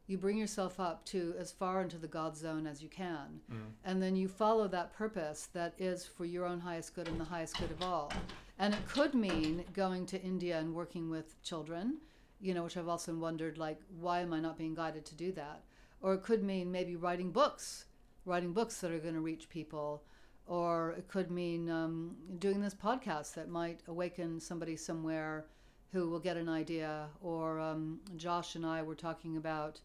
[0.06, 3.72] You bring yourself up to as far into the God zone as you can, mm.
[3.86, 7.26] and then you follow that purpose that is for your own highest good and the
[7.26, 8.12] highest good of all.
[8.60, 12.00] And it could mean going to India and working with children,
[12.44, 15.32] you know, which I've also wondered, like, why am I not being guided to do
[15.32, 15.64] that?
[16.02, 17.86] Or it could mean maybe writing books
[18.26, 20.04] writing books that are going to reach people,
[20.46, 25.46] or it could mean um, doing this podcast that might awaken somebody somewhere
[25.92, 27.08] who will get an idea.
[27.22, 29.80] Or um, Josh and I were talking about,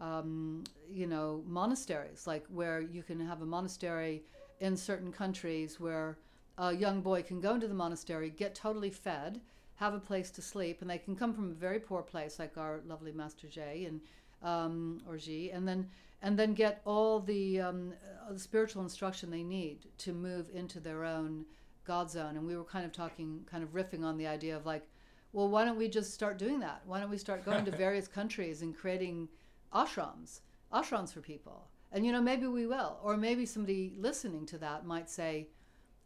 [0.00, 4.22] um, you know, monasteries, like where you can have a monastery
[4.60, 6.18] in certain countries where
[6.58, 9.40] a young boy can go into the monastery, get totally fed,
[9.82, 12.56] have a place to sleep, and they can come from a very poor place, like
[12.56, 14.00] our lovely Master Jay and
[14.42, 15.88] um, or G, and then
[16.22, 17.92] and then get all the, um,
[18.28, 21.44] uh, the spiritual instruction they need to move into their own
[21.84, 22.36] God zone.
[22.36, 24.86] And we were kind of talking, kind of riffing on the idea of like,
[25.32, 26.82] well, why don't we just start doing that?
[26.86, 29.28] Why don't we start going to various countries and creating
[29.74, 30.42] ashrams,
[30.72, 31.66] ashrams for people?
[31.90, 35.48] And you know, maybe we will, or maybe somebody listening to that might say,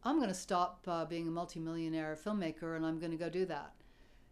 [0.07, 3.45] "I'm going to stop uh, being a multimillionaire filmmaker and I'm going to go do
[3.45, 3.73] that."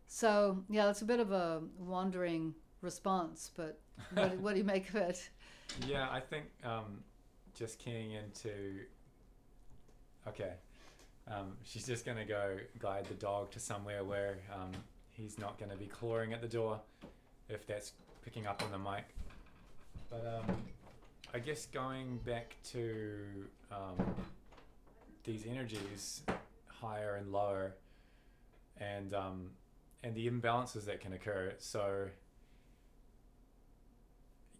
[0.08, 3.80] So yeah, that's a bit of a wandering response, but
[4.14, 5.30] what, what do you make of it?
[5.88, 7.04] Yeah, I think um,
[7.56, 8.52] just keying into.
[10.28, 10.52] Okay,
[11.28, 14.72] um, she's just gonna go guide the dog to somewhere where um,
[15.10, 16.80] he's not gonna be clawing at the door,
[17.50, 19.06] if that's picking up on the mic.
[20.12, 20.56] But um,
[21.34, 23.26] I guess going back to
[23.72, 24.16] um,
[25.26, 26.22] these energies,
[26.68, 27.76] higher and lower,
[28.78, 29.50] and um,
[30.04, 31.54] and the imbalances that can occur.
[31.58, 32.08] So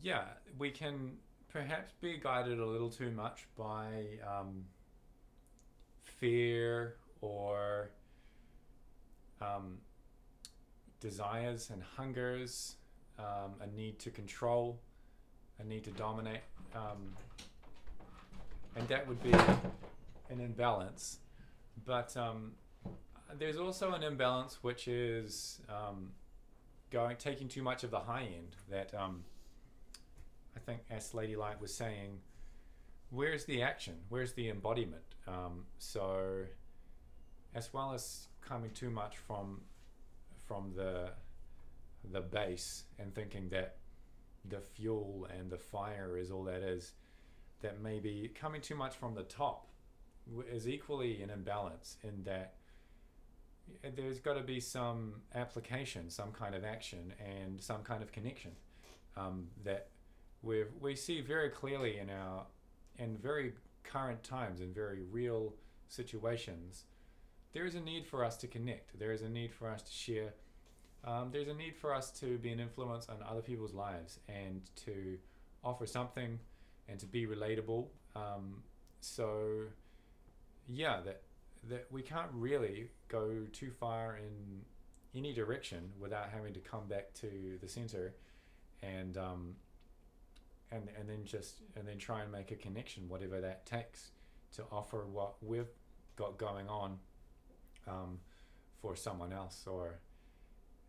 [0.02, 0.24] yeah,
[0.58, 1.18] we can
[1.50, 3.88] perhaps be guided a little too much by
[4.28, 4.66] um,
[6.04, 7.90] fear or
[9.42, 9.78] um,
[11.00, 12.76] desires and hungers,
[13.20, 14.80] um, a need to control,
[15.60, 16.42] a need to dominate.
[16.76, 17.14] Um,
[18.76, 19.34] and that would be
[20.30, 21.20] an imbalance.
[21.86, 22.54] But um,
[23.38, 26.12] there's also an imbalance which is um,
[26.92, 28.94] going taking too much of the high end that
[30.56, 32.20] I think, as Lady Light was saying,
[33.10, 33.96] where's the action?
[34.10, 35.04] Where's the embodiment?
[35.28, 36.44] Um, so,
[37.54, 39.62] as well as coming too much from
[40.46, 41.10] from the
[42.12, 43.78] the base and thinking that
[44.48, 46.94] the fuel and the fire is all that is,
[47.62, 49.68] that maybe coming too much from the top
[50.52, 52.56] is equally an imbalance in that
[53.96, 58.52] there's got to be some application, some kind of action, and some kind of connection
[59.18, 59.88] um, that
[60.42, 62.46] we we see very clearly in our
[62.98, 65.54] in very current times in very real
[65.88, 66.84] situations
[67.54, 69.92] there is a need for us to connect there is a need for us to
[69.92, 70.34] share
[71.04, 74.62] um, there's a need for us to be an influence on other people's lives and
[74.76, 75.18] to
[75.64, 76.40] offer something
[76.90, 77.86] and to be relatable
[78.16, 78.64] um,
[79.02, 79.66] so
[80.68, 81.22] yeah that
[81.68, 84.62] that we can't really go too far in
[85.18, 88.14] any direction without having to come back to the center
[88.84, 89.56] and um,
[90.72, 94.12] and and then just and then try and make a connection, whatever that takes,
[94.56, 95.72] to offer what we've
[96.16, 96.98] got going on
[97.88, 98.20] um,
[98.82, 100.00] for someone else, or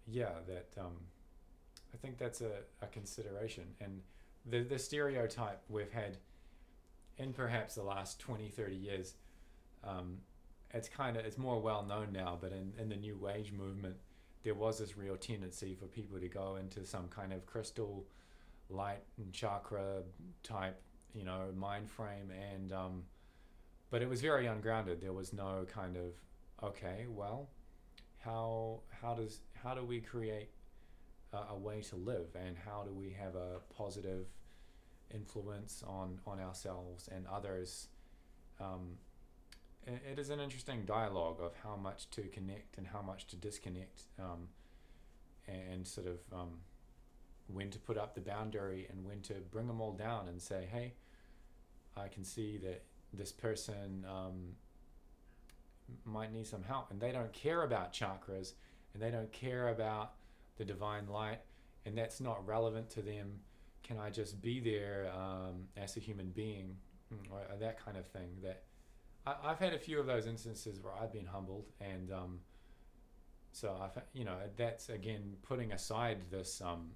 [0.06, 0.96] yeah, that um,
[1.94, 3.64] I think that's a, a consideration.
[3.80, 4.00] And
[4.44, 6.18] the, the stereotype we've had
[7.18, 9.14] in perhaps the last 20, 30 years,
[9.86, 10.18] um,
[10.72, 13.96] it's kind of, it's more well known now, but in, in the New Age movement,
[14.42, 18.04] there was this real tendency for people to go into some kind of crystal
[18.68, 20.02] light and chakra
[20.42, 20.80] type,
[21.14, 22.30] you know, mind frame.
[22.52, 23.02] And, um,
[23.90, 25.00] but it was very ungrounded.
[25.00, 26.12] There was no kind of,
[26.62, 27.48] okay, well,
[28.18, 30.50] how, how does, how do we create
[31.32, 34.26] a, a way to live and how do we have a positive
[35.14, 37.88] influence on on ourselves and others
[38.60, 38.98] um,
[39.86, 44.02] it, is an interesting dialogue of how much to connect and how much to disconnect
[44.18, 44.48] um,
[45.46, 46.58] and sort of um,
[47.48, 50.66] when to put up the boundary and when to bring them all down and say
[50.70, 50.94] hey
[51.96, 54.54] I can see that this person um,
[56.04, 58.52] might need some help and they don't care about chakras
[58.92, 60.14] and they don't care about
[60.56, 61.40] the divine light
[61.84, 63.40] and that's not relevant to them.
[63.84, 66.76] Can i just be there um, as a human being?
[67.14, 68.64] Mm, or that kind of thing that
[69.26, 72.40] I, i've had a few of those instances where i've been humbled and um,
[73.52, 76.90] so i've you know that's again putting aside this um,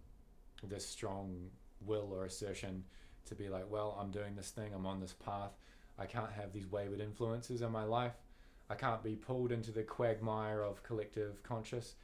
[0.63, 1.51] this strong
[1.87, 2.85] will or assertion
[3.27, 5.53] to be like well i'm doing this thing i'm on this path.
[5.99, 8.15] I can't have these wayward influences in my life.
[8.71, 11.95] I can't be pulled into the quagmire of collective conscious.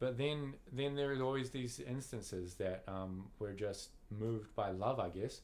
[0.00, 5.08] But then then there's always these instances that um, we're just moved by love i
[5.08, 5.40] guess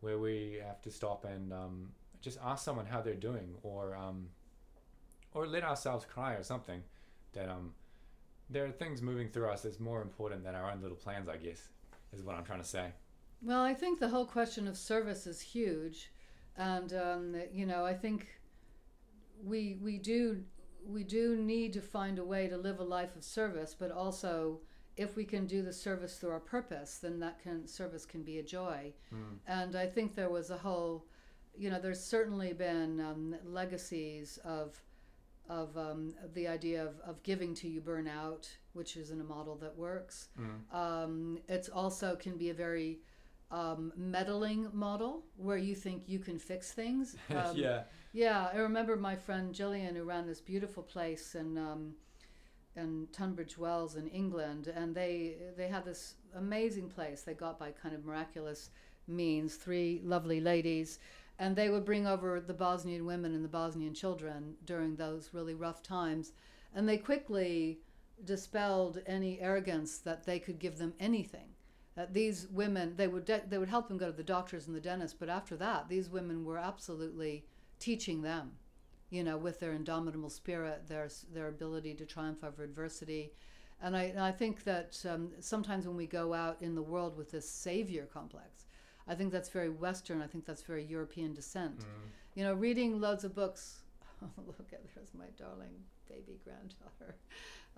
[0.00, 4.28] where we have to stop and um, just ask someone how they're doing or um,
[5.32, 6.82] or let ourselves cry or something
[7.32, 7.72] that um
[8.48, 11.36] there are things moving through us that's more important than our own little plans i
[11.36, 11.68] guess
[12.12, 12.92] is what i'm trying to say
[13.42, 16.10] Well, I think the whole question of service is huge,
[16.56, 18.26] and um, you know, I think
[19.42, 20.44] we we do
[20.86, 24.60] we do need to find a way to live a life of service, but also
[24.96, 28.38] if we can do the service through our purpose, then that can service can be
[28.38, 28.92] a joy.
[29.14, 29.38] mm.
[29.46, 31.06] And I think there was a whole,
[31.56, 34.80] you know, there's certainly been um, legacies of
[35.48, 39.56] of um, the idea of, of giving to you burn out, which isn't a model
[39.56, 40.28] that works.
[40.38, 40.74] Mm.
[40.74, 43.00] Um, it's also can be a very
[43.50, 47.16] um, meddling model where you think you can fix things.
[47.30, 47.82] Um, yeah
[48.12, 51.94] yeah, I remember my friend Jillian who ran this beautiful place in um,
[52.76, 57.70] in Tunbridge Wells in England, and they they had this amazing place they got by
[57.70, 58.70] kind of miraculous
[59.06, 59.54] means.
[59.54, 60.98] Three lovely ladies,
[61.40, 65.54] and they would bring over the Bosnian women and the Bosnian children during those really
[65.54, 66.32] rough times,
[66.74, 67.80] and they quickly
[68.22, 71.48] dispelled any arrogance that they could give them anything.
[71.96, 74.76] That these women, they would de- they would help them go to the doctors and
[74.76, 77.46] the dentist, but after that, these women were absolutely
[77.78, 78.52] teaching them,
[79.08, 83.32] you know, with their indomitable spirit, their their ability to triumph over adversity,
[83.80, 87.16] and I and I think that um, sometimes when we go out in the world
[87.16, 88.66] with this savior complex,
[89.08, 90.22] I think that's very Western.
[90.22, 91.80] I think that's very European descent.
[91.80, 91.84] Mm.
[92.34, 93.80] You know, reading loads of books.
[94.22, 95.72] Oh, look at there's my darling
[96.06, 97.16] baby granddaughter.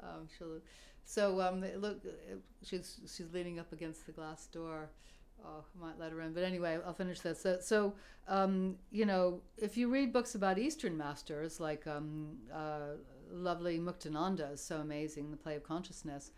[0.02, 0.58] Um, she'll,
[1.04, 2.02] so um, look,
[2.64, 4.88] she's she's leaning up against the glass door.
[5.44, 7.40] Oh, I might let her in, but anyway, I'll finish this.
[7.40, 7.94] So, so
[8.26, 12.96] um, you know, if you read books about Eastern masters, like um, uh,
[13.30, 16.30] lovely Muktananda is so amazing, the play of consciousness.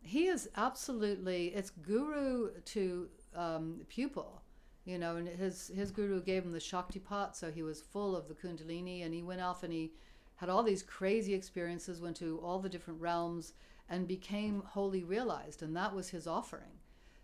[0.00, 4.42] He is absolutely it's guru to um, pupil,
[4.84, 8.28] you know, and his his guru gave him the Shaktipat, so he was full of
[8.28, 9.92] the Kundalini, and he went off and he
[10.36, 13.52] had all these crazy experiences, went to all the different realms,
[13.88, 16.80] and became wholly realized, and that was his offering.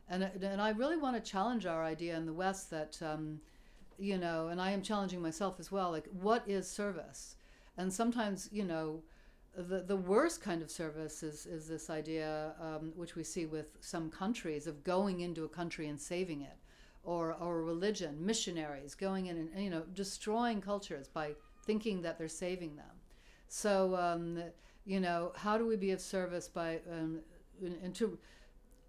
[0.08, 3.40] And and I really want to challenge our idea in the West that, um,
[3.98, 5.90] you know, and I am challenging myself as well.
[5.90, 7.36] Like, what is service?
[7.76, 9.02] And sometimes, you know,
[9.62, 13.76] the the worst kind of service is is this idea, um, which we see with
[13.80, 16.56] some countries, of going into a country and saving it,
[17.02, 21.32] or or religion, missionaries going in and you know destroying cultures by
[21.64, 23.00] thinking that they're saving them.
[23.48, 24.42] So um,
[24.84, 27.20] you know, how do we be of service by um,
[27.60, 28.16] and to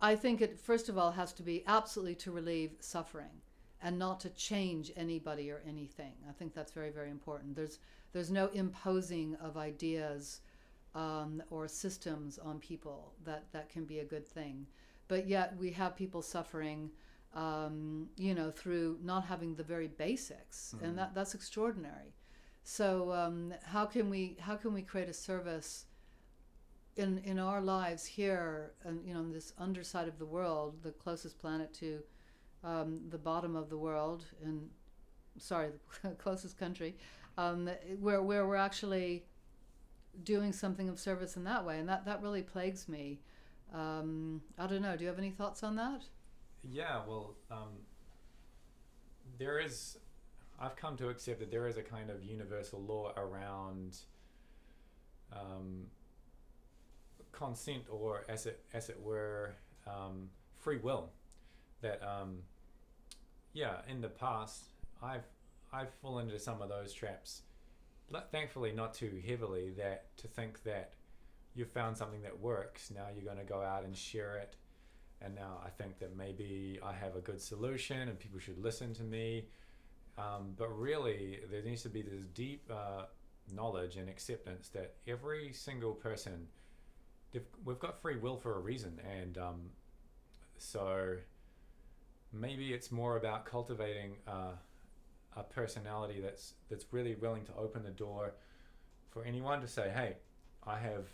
[0.02, 3.42] I think it first of all has to be absolutely to relieve suffering
[3.82, 6.14] and not to change anybody or anything.
[6.30, 7.56] I think that's very very important.
[7.56, 7.80] There's
[8.12, 10.42] there's no imposing of ideas
[10.96, 14.66] um, or systems on people that that can be a good thing,
[15.08, 16.92] but yet we have people suffering.
[17.36, 20.84] Um, you know, through not having the very basics, Mhm.
[20.84, 22.16] and that that's extraordinary.
[22.64, 25.86] So um, how can we how can we create a service
[26.96, 30.92] in in our lives here, and you know, on this underside of the world, the
[30.92, 32.04] closest planet to
[32.64, 34.70] um, the bottom of the world, and
[35.38, 35.70] sorry,
[36.02, 36.98] the closest country,
[37.38, 37.70] um,
[38.00, 39.26] where where we're actually
[40.24, 43.20] doing something of service in that way, and that that really plagues me.
[43.74, 44.96] Um, I don't know.
[44.96, 46.04] Do you have any thoughts on that?
[46.64, 47.84] Yeah, well, um,
[49.38, 49.98] there is.
[50.60, 53.98] I've come to accept that there is a kind of universal law around
[55.32, 55.86] um,
[57.32, 59.56] consent, or as it as it were,
[59.88, 61.12] um, free will.
[61.82, 62.40] That um,
[63.54, 64.66] yeah, in the past,
[65.02, 65.28] I've
[65.72, 67.44] I've fallen into some of those traps.
[68.32, 69.72] Thankfully, not too heavily.
[69.72, 70.94] That to think that
[71.54, 74.56] you've found something that works, now you're going to go out and share it
[75.22, 78.94] and now I think that maybe I have a good solution and people should listen
[78.96, 79.46] to me.
[80.18, 83.04] Um, but really, there needs to be this deep uh,
[83.54, 86.48] knowledge and acceptance that every single person,
[87.64, 89.62] we've got free will for a reason, and um,
[90.58, 91.16] so
[92.34, 94.54] maybe it's more about cultivating uh,
[95.36, 98.34] a personality that's that's really willing to open the door
[99.10, 100.18] for anyone to say, "Hey,
[100.66, 101.06] I have,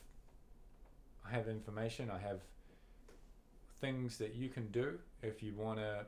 [1.28, 2.42] I have information, I have."
[3.82, 6.06] things that you can do if you want to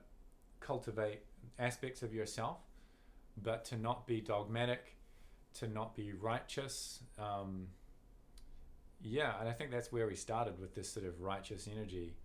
[0.59, 1.19] cultivate
[1.59, 2.57] aspects of yourself,
[3.43, 4.97] but to not be dogmatic,
[5.53, 6.99] to not be righteous.
[7.19, 7.67] Um,
[9.01, 12.15] yeah, and I think that's where we started with this sort of righteous energy.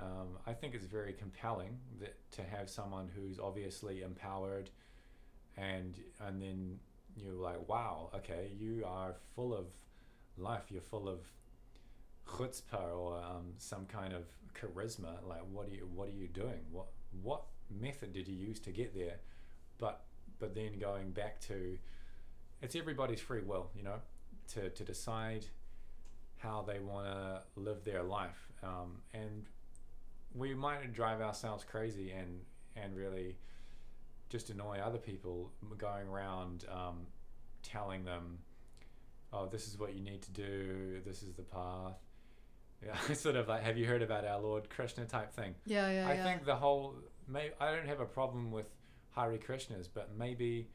[0.00, 4.70] Um, I think it's very compelling that to have someone who's obviously empowered,
[5.58, 6.78] and and then
[7.16, 9.66] you're like, wow, okay, you are full of
[10.36, 10.64] life.
[10.70, 11.20] You're full of
[12.26, 15.26] chutzpah or um, some kind of charisma.
[15.26, 16.60] Like, what are you what are you doing?
[16.70, 16.86] What
[17.22, 19.16] what method did you use to get there?
[19.78, 20.04] But
[20.38, 21.78] but then going back to
[22.62, 24.00] it's everybody's free will, you know,
[24.54, 25.46] to to decide
[26.38, 29.46] how they want to live their life, um, and
[30.34, 32.40] we might drive ourselves crazy and
[32.76, 33.36] and really
[34.28, 37.06] just annoy other people going around um,
[37.62, 38.38] telling them
[39.32, 41.96] oh this is what you need to do this is the path
[42.86, 45.54] yeah, sort of like, have you heard about our Lord Krishna type thing?
[45.66, 46.08] Yeah, yeah.
[46.08, 46.24] I yeah.
[46.24, 46.94] think the whole,
[47.26, 48.66] may, I don't have a problem with
[49.10, 50.68] Hari Krishnas, but maybe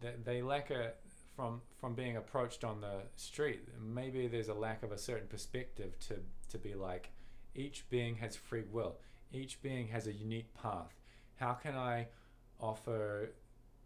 [0.00, 0.92] they, they lack a
[1.34, 3.60] from from being approached on the street.
[3.78, 6.16] Maybe there's a lack of a certain perspective to
[6.50, 7.10] to be like,
[7.54, 8.96] each being has free will.
[9.32, 10.94] Each being has a unique path.
[11.36, 12.06] How can I
[12.60, 13.30] offer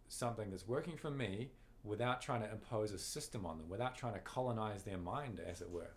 [0.07, 1.49] something that's working for me
[1.83, 5.61] without trying to impose a system on them, without trying to colonize their mind, as
[5.61, 5.91] it were?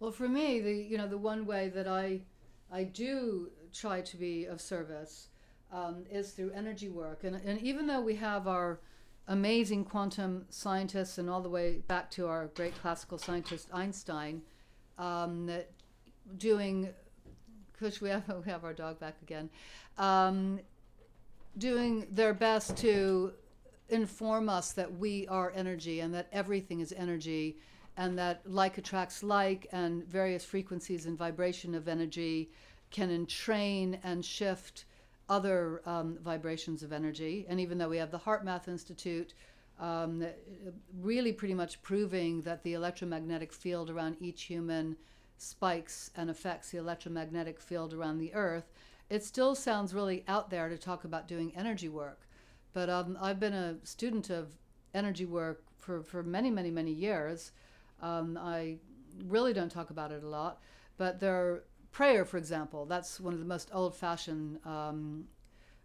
[0.00, 2.20] Well, for me, the you know the one way that I
[2.70, 5.28] I do try to be of service
[5.72, 8.80] um, is through energy work, and and even though we have our
[9.28, 14.42] amazing quantum scientists and all the way back to our great classical scientist Einstein,
[14.98, 15.50] um,
[16.36, 16.90] doing,
[17.78, 19.48] Kush, we have we have our dog back again,
[19.96, 20.60] um,
[21.58, 23.32] doing their best to
[23.88, 27.56] inform us that we are energy and that everything is energy
[27.96, 32.50] and that like attracts like and various frequencies and vibration of energy
[32.90, 34.84] can entrain and shift
[35.28, 37.46] other um, vibrations of energy.
[37.48, 39.34] And even though we have the HeartMath Institute,
[39.80, 40.24] um,
[41.00, 44.96] really pretty much proving that the electromagnetic field around each human
[45.38, 48.72] spikes and affects the electromagnetic field around the earth,
[49.10, 52.20] it still sounds really out there to talk about doing energy work.
[52.72, 54.48] But um, I've been a student of
[54.94, 57.52] energy work for, for many, many, many years.
[58.02, 58.76] Um, I
[59.26, 60.60] really don't talk about it a lot,
[60.96, 65.24] but there, prayer, for example, that's one of the most old-fashioned um,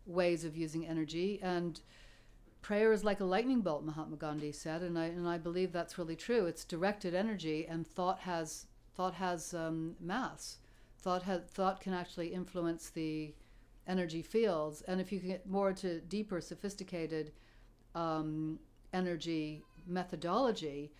[0.06, 1.82] ways of using energy, and
[2.62, 3.84] prayer is like a lightning bolt.
[3.84, 6.48] Mahatma Gandhi said, and I and I believe that's really true.
[6.48, 8.66] It's directed energy, and thought has
[8.96, 10.58] thought has um, mass.
[11.02, 13.34] Thought has thought can actually influence the
[13.88, 17.32] energy fields, and if you get more to deeper, sophisticated
[17.96, 18.60] um,
[18.94, 20.92] energy methodology,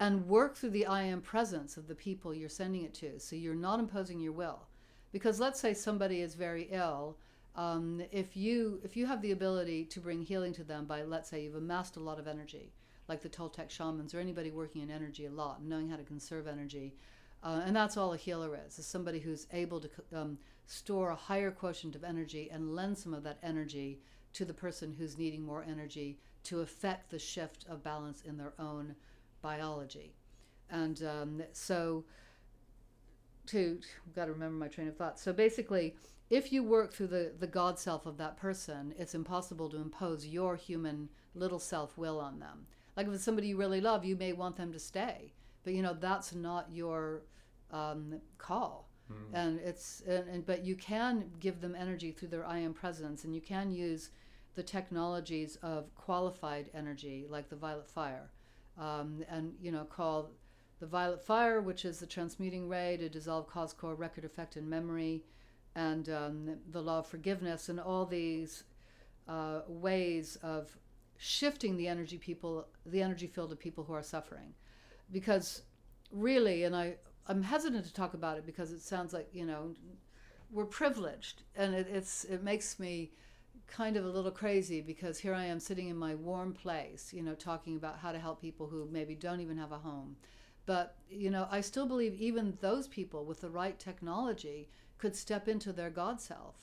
[0.00, 3.20] and work through the I am presence of the people you're sending it to.
[3.20, 4.66] So you're not imposing your will.
[5.12, 7.18] Because let's say somebody is very ill.
[7.54, 11.28] Um, if you if you have the ability to bring healing to them by let's
[11.28, 12.72] say you've amassed a lot of energy,
[13.08, 16.02] like the Toltec shamans or anybody working in energy a lot, and knowing how to
[16.02, 16.94] conserve energy,
[17.42, 21.16] uh, and that's all a healer is: is somebody who's able to um, store a
[21.16, 24.00] higher quotient of energy and lend some of that energy
[24.32, 28.54] to the person who's needing more energy to affect the shift of balance in their
[28.58, 28.94] own
[29.42, 30.14] biology.
[30.70, 32.04] And um, so,
[33.46, 33.78] to,
[34.14, 35.18] got to remember my train of thought.
[35.18, 35.94] So basically,
[36.30, 40.26] if you work through the, the God self of that person, it's impossible to impose
[40.26, 42.66] your human little self will on them.
[42.96, 45.32] Like if it's somebody you really love, you may want them to stay,
[45.64, 47.22] but you know that's not your
[47.70, 48.88] um, call.
[49.10, 49.14] Mm.
[49.34, 53.24] And it's and, and, but you can give them energy through their I am presence,
[53.24, 54.10] and you can use
[54.54, 58.30] the technologies of qualified energy like the violet fire
[58.78, 60.30] um, and you know call
[60.80, 64.68] the violet fire, which is the transmuting ray to dissolve cause core record effect and
[64.68, 65.22] memory,
[65.76, 68.64] and um, the law of forgiveness, and all these
[69.28, 70.76] uh, ways of
[71.16, 74.54] shifting the energy people, the energy field of people who are suffering,
[75.12, 75.62] because
[76.10, 76.96] really, and I
[77.26, 79.74] I'm hesitant to talk about it because it sounds like you know
[80.50, 83.12] we're privileged, and it, it's it makes me
[83.66, 87.22] kind of a little crazy because here I am sitting in my warm place, you
[87.22, 90.16] know, talking about how to help people who maybe don't even have a home.
[90.66, 95.48] But, you know, I still believe even those people with the right technology could step
[95.48, 96.56] into their God self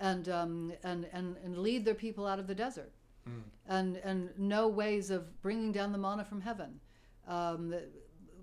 [0.00, 2.92] and, um, and, and, and lead their people out of the desert
[3.28, 3.42] Mm.
[3.66, 6.80] and, and know ways of bringing down the manna from heaven.
[7.28, 7.74] Um,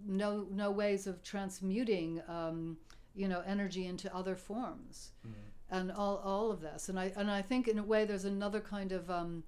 [0.08, 2.78] no, no ways of transmuting, um,
[3.16, 5.34] you know, energy into other forms Mm.
[5.72, 6.90] and all, all of this.
[6.90, 9.44] And I, and I think in a way there's another kind of um,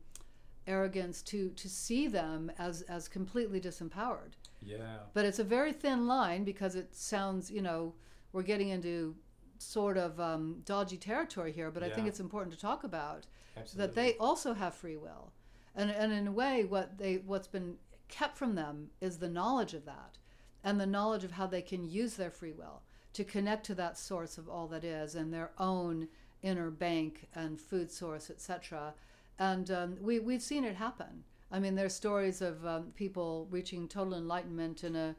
[0.65, 4.33] arrogance to, to see them as, as completely disempowered.
[4.65, 4.97] Yeah.
[5.13, 7.93] But it's a very thin line because it sounds, you know,
[8.33, 9.15] we're getting into
[9.59, 13.25] sort of um, dodgy territory here, but I think it's important to talk about
[13.55, 13.85] Absolutely.
[13.85, 15.31] that they also have free will.
[15.75, 17.75] And, and in a way, what they, what's been
[18.09, 20.17] kept from them is the knowledge of that
[20.63, 22.81] and the knowledge of how they can use their free will
[23.13, 26.07] to connect to that source of all that is and their own
[26.41, 28.93] inner bank and food source, etc.
[29.39, 31.23] And um, we, we've seen it happen.
[31.51, 35.15] I mean, there's stories of um, people reaching total enlightenment in a,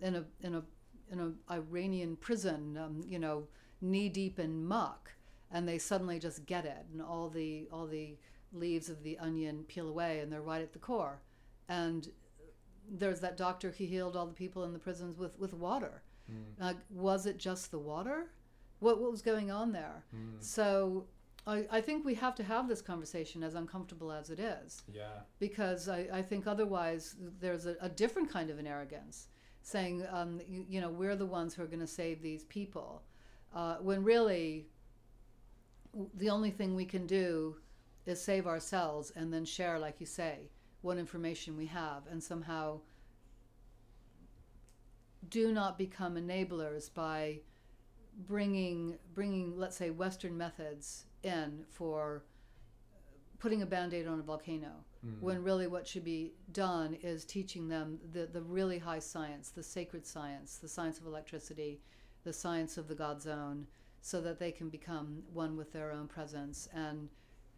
[0.00, 0.62] in a, in a,
[1.10, 3.46] in a Iranian prison, um, you know,
[3.80, 5.12] knee deep in muck,
[5.50, 8.16] and they suddenly just get it, and all the all the
[8.52, 11.20] leaves of the onion peel away, and they're right at the core.
[11.68, 12.08] And
[12.90, 16.02] there's that doctor he healed all the people in the prisons with with water.
[16.30, 16.44] Mm.
[16.60, 18.30] Uh, was it just the water?
[18.80, 20.04] What what was going on there?
[20.14, 20.42] Mm.
[20.42, 21.06] So.
[21.46, 25.20] I, I think we have to have this conversation as uncomfortable as it is Yeah.
[25.38, 29.28] because I, I think otherwise there's a, a different kind of an arrogance
[29.60, 33.02] saying um, you, you know we're the ones who are going to save these people
[33.54, 34.68] uh, when really
[36.14, 37.56] the only thing we can do
[38.06, 40.48] is save ourselves and then share like you say
[40.84, 42.78] what information we have and somehow
[45.28, 47.38] do not become enablers by
[48.28, 52.22] bringing bringing let's say western methods in for
[53.38, 55.20] putting a band-aid on a volcano Mm.
[55.20, 59.62] when really what should be done is teaching them the, the really high science, the
[59.62, 61.80] sacred science, the science of electricity,
[62.22, 63.66] the science of the God zone,
[64.00, 67.08] so that they can become one with their own presence and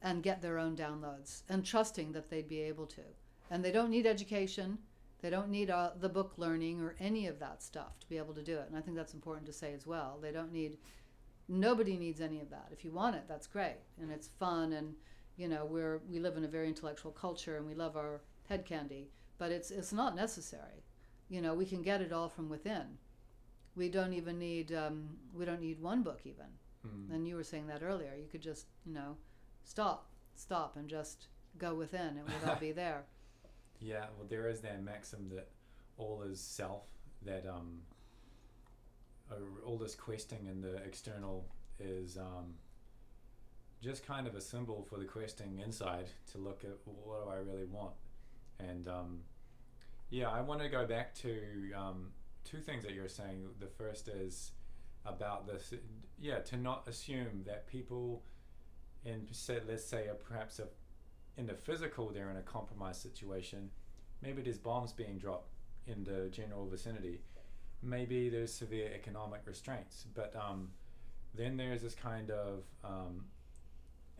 [0.02, 3.02] and get their own downloads and trusting that they'd be able to.
[3.50, 4.78] And they don't need education,
[5.20, 8.34] they don't need uh, the book learning or any of that stuff to be able
[8.34, 8.66] to do it.
[8.68, 10.18] And I think that's important to say as well.
[10.20, 10.78] They don't need
[11.48, 12.68] nobody needs any of that.
[12.72, 14.94] If you want it, that's great and it's fun and
[15.36, 18.64] you know we're we live in a very intellectual culture and we love our head
[18.64, 20.82] candy but it's it's not necessary
[21.28, 22.96] you know we can get it all from within
[23.74, 26.46] we don't even need um, we don't need one book even
[26.86, 27.12] Mm.
[27.14, 29.16] and you were saying that earlier you could just you know
[29.66, 31.26] stop stop and just
[31.58, 33.04] go within and we'll all be there
[33.80, 35.48] Yeah, well, there is that maxim that
[35.98, 36.84] all is self,
[37.24, 37.80] that um,
[39.64, 41.46] all this questing in the external
[41.78, 42.54] is um,
[43.82, 47.36] just kind of a symbol for the questing inside to look at what do I
[47.36, 47.94] really want.
[48.58, 49.20] And um,
[50.10, 51.36] yeah, I want to go back to
[51.76, 52.12] um,
[52.44, 53.44] two things that you're saying.
[53.60, 54.52] The first is
[55.04, 55.74] about this,
[56.18, 58.22] yeah, to not assume that people
[59.06, 60.66] in, say, let's say, are perhaps a
[61.38, 63.70] in the physical they're in a compromised situation.
[64.22, 65.50] Maybe there's bombs being dropped
[65.86, 67.20] in the general vicinity.
[67.82, 70.06] Maybe there's severe economic restraints.
[70.14, 70.70] But um,
[71.34, 73.26] then there's this kind of um,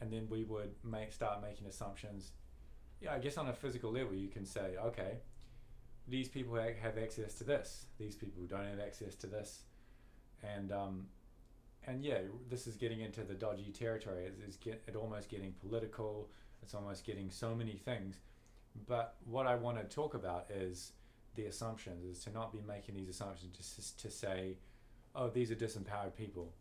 [0.01, 2.32] and then we would make start making assumptions.
[3.01, 5.18] Yeah i guess on a physical level you can say okay
[6.09, 7.87] these people ha- have access to this.
[7.99, 9.62] These people don't have access to this.
[10.43, 11.07] And um,
[11.87, 12.18] and yeah
[12.51, 16.28] this is getting into the dodgy territory it's, it's get, it almost getting political
[16.62, 18.16] it's almost getting so many things.
[18.87, 20.93] But what I want to talk about is
[21.37, 24.57] the assumptions, is to not be making these assumptions just to say,
[25.14, 26.53] oh, these are disempowered people.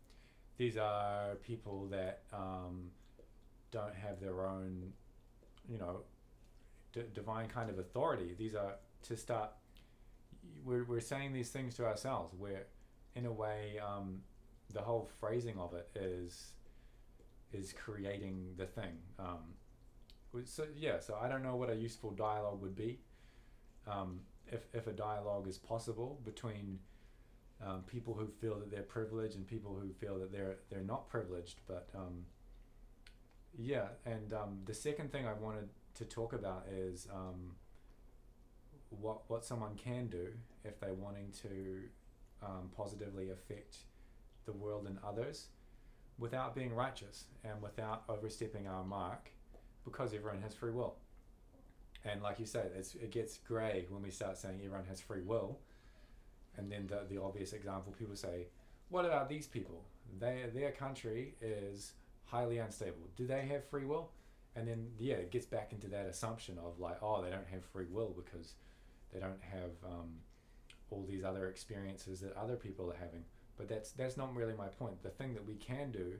[0.56, 2.90] These are people that um,
[3.72, 4.92] don't have their own,
[5.68, 6.02] you know,
[6.92, 8.34] d- divine kind of authority.
[8.38, 8.76] These are
[9.08, 9.50] to start,
[10.64, 12.32] we're, we're saying these things to ourselves.
[12.38, 12.66] We're,
[13.16, 14.20] in a way, um,
[14.72, 16.52] the whole phrasing of it is
[17.52, 18.98] is creating the thing.
[19.18, 19.54] Um,
[20.44, 23.00] so yeah, so I don't know what a useful dialogue would be.
[23.86, 26.78] Um, if if a dialogue is possible between
[27.64, 31.08] um, people who feel that they're privileged and people who feel that they're they're not
[31.08, 32.26] privileged, but um,
[33.56, 37.52] yeah, and um, the second thing I wanted to talk about is um,
[38.90, 40.28] what what someone can do
[40.64, 41.82] if they're wanting to
[42.76, 43.78] positively affect
[44.46, 45.48] the world and others
[46.18, 49.30] without being righteous and without overstepping our mark
[49.84, 50.96] because everyone has free will.
[52.04, 55.58] And like you say, it gets grey when we start saying everyone has free will.
[56.56, 58.46] And then the, the obvious example people say,
[58.88, 59.82] what about these people?
[60.18, 61.92] They, their country is
[62.24, 63.08] highly unstable.
[63.16, 64.10] Do they have free will?
[64.54, 67.64] And then, yeah, it gets back into that assumption of like, oh, they don't have
[67.64, 68.54] free will because
[69.12, 70.14] they don't have um,
[70.90, 73.24] all these other experiences that other people are having.
[73.56, 75.02] But that's that's not really my point.
[75.02, 76.14] The thing that we can do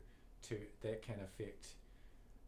[0.48, 1.68] to that can affect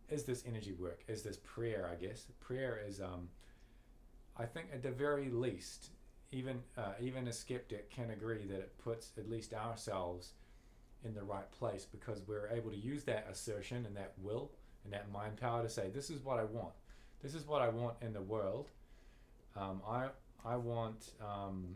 [0.09, 2.27] is this energy work, is this prayer, I guess.
[2.41, 3.29] Prayer is um
[4.37, 5.91] I think at the very least,
[6.31, 10.33] even uh, even a skeptic can agree that it puts at least ourselves
[11.05, 14.51] in the right place because we're able to use that assertion and that will
[14.85, 16.73] and that mind power to say, this is what I want.
[17.23, 18.69] This is what I want in the world.
[19.57, 20.09] Um, I
[20.45, 21.75] I want um,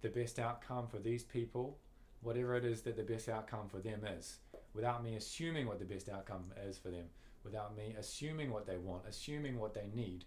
[0.00, 1.78] the best outcome for these people
[2.22, 4.38] whatever it is that the best outcome for them is,
[4.74, 7.04] without me assuming what the best outcome is for them,
[7.44, 10.24] without me assuming what they want, assuming what they need,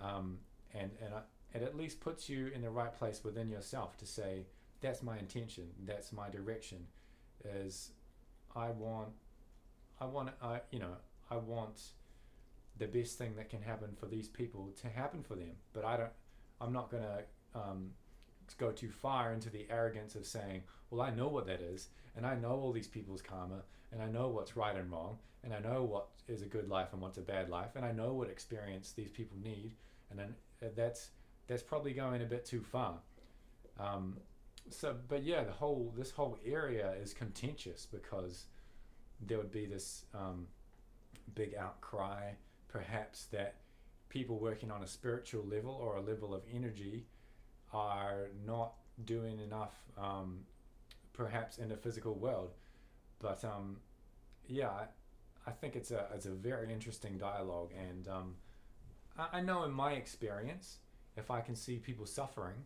[0.00, 0.38] um,
[0.74, 1.20] and and I,
[1.56, 4.46] it at least puts you in the right place within yourself to say
[4.80, 6.86] that's my intention, that's my direction,
[7.44, 7.92] is
[8.54, 9.10] I want,
[10.00, 10.96] I want, I you know,
[11.30, 11.80] I want
[12.76, 15.96] the best thing that can happen for these people to happen for them, but I
[15.96, 16.12] don't,
[16.60, 17.22] I'm not gonna
[17.54, 17.90] um,
[18.52, 22.26] go too far into the arrogance of saying, well, I know what that is, and
[22.26, 25.60] I know all these people's karma, and I know what's right and wrong, and I
[25.60, 28.28] know what is a good life and what's a bad life, and I know what
[28.28, 29.72] experience these people need,
[30.10, 31.10] and then uh, that's
[31.46, 32.94] that's probably going a bit too far.
[33.78, 34.16] Um,
[34.70, 38.46] so, but yeah, the whole this whole area is contentious because
[39.20, 40.46] there would be this um,
[41.34, 42.32] big outcry,
[42.68, 43.56] perhaps that
[44.08, 47.06] people working on a spiritual level or a level of energy
[47.74, 50.40] are not doing enough, um,
[51.12, 52.52] perhaps in the physical world.
[53.20, 53.78] But um,
[54.46, 54.70] yeah,
[55.46, 58.34] I, think it's a it's a very interesting dialogue, and um,
[59.18, 60.78] I, I know in my experience,
[61.16, 62.64] if I can see people suffering,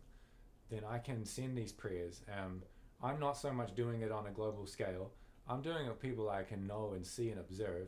[0.69, 2.21] then I can send these prayers.
[2.31, 2.61] Um,
[3.01, 5.11] I'm not so much doing it on a global scale.
[5.47, 7.87] I'm doing it with people I can know and see and observe,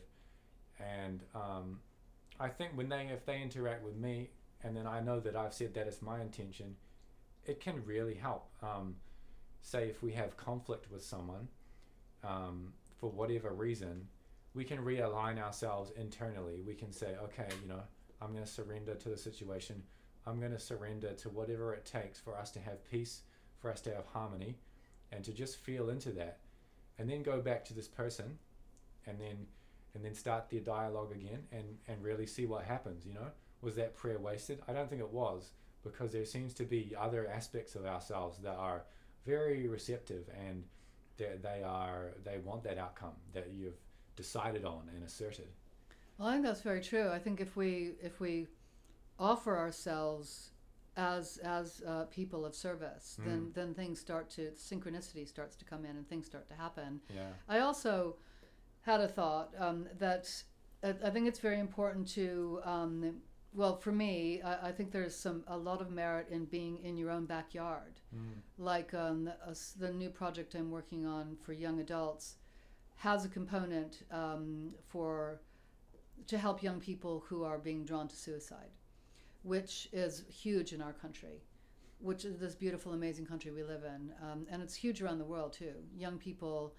[0.79, 1.79] and um,
[2.39, 4.31] I think when they if they interact with me,
[4.63, 6.75] and then I know that I've said that it's my intention,
[7.45, 8.49] it can really help.
[8.61, 8.95] Um,
[9.61, 11.47] say if we have conflict with someone
[12.23, 14.07] um, for whatever reason,
[14.53, 16.61] we can realign ourselves internally.
[16.65, 17.81] We can say, okay, you know,
[18.21, 19.81] I'm going to surrender to the situation.
[20.27, 23.21] I'm going to surrender to whatever it takes for us to have peace,
[23.59, 24.57] for us to have harmony,
[25.11, 26.39] and to just feel into that,
[26.99, 28.37] and then go back to this person,
[29.07, 29.47] and then
[29.93, 33.05] and then start the dialogue again, and and really see what happens.
[33.05, 33.27] You know,
[33.61, 34.61] was that prayer wasted?
[34.67, 35.51] I don't think it was
[35.83, 38.83] because there seems to be other aspects of ourselves that are
[39.25, 40.63] very receptive and
[41.17, 43.77] they are they want that outcome that you've
[44.15, 45.47] decided on and asserted.
[46.17, 47.09] Well, I think that's very true.
[47.09, 48.47] I think if we if we
[49.19, 50.51] offer ourselves
[50.97, 53.25] as as uh, people of service, mm.
[53.25, 57.01] then then things start to synchronicity starts to come in and things start to happen.
[57.13, 57.29] Yeah.
[57.47, 58.15] I also
[58.81, 60.43] had a thought um, that
[60.83, 63.21] uh, I think it's very important to um,
[63.53, 66.97] well, for me, I, I, think there's some a lot of merit in being in
[66.97, 67.99] your own backyard.
[68.15, 68.41] Mm.
[68.57, 72.35] Like um, the, uh, the, new project I'm working on for young adults
[72.95, 75.41] has a component um, for
[76.27, 78.69] to help young people who are being drawn to suicide,
[79.43, 81.41] which is huge in our country,
[81.99, 85.25] which is this beautiful, amazing country we live in, um, and it's huge around the
[85.25, 85.73] world too.
[85.97, 86.75] Young people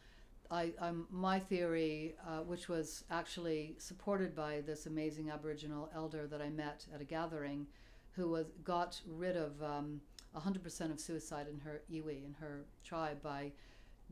[0.53, 6.43] I, I'm, my theory, uh, which was actually supported by this amazing Aboriginal elder that
[6.43, 7.67] I met at a gathering,
[8.15, 10.03] who was got rid of um,
[10.37, 13.51] 100% of suicide in her iwi, in her tribe, by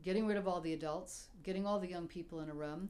[0.03, 2.89] getting rid of all the adults, getting all the young people in a room,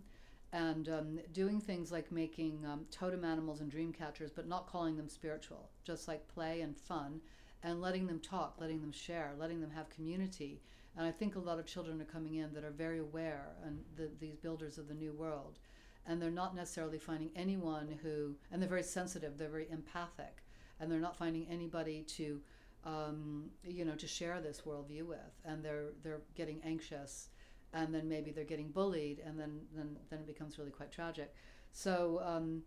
[0.53, 4.95] and um, doing things like making um, totem animals and dream catchers, but not calling
[4.95, 7.19] them spiritual, just like play and fun,
[7.63, 10.61] and letting them talk, letting them share, letting them have community
[10.97, 13.79] and I think a lot of children are coming in that are very aware and
[13.95, 15.59] the, these builders of the new world.
[16.05, 20.43] And they're not necessarily finding anyone who, and they're very sensitive, they're very empathic,
[20.79, 22.41] and they're not finding anybody to,
[22.85, 25.19] um, you know, to share this worldview with.
[25.45, 27.29] And they're, they're getting anxious,
[27.73, 31.33] and then maybe they're getting bullied, and then, then, then it becomes really quite tragic.
[31.71, 32.63] So, um,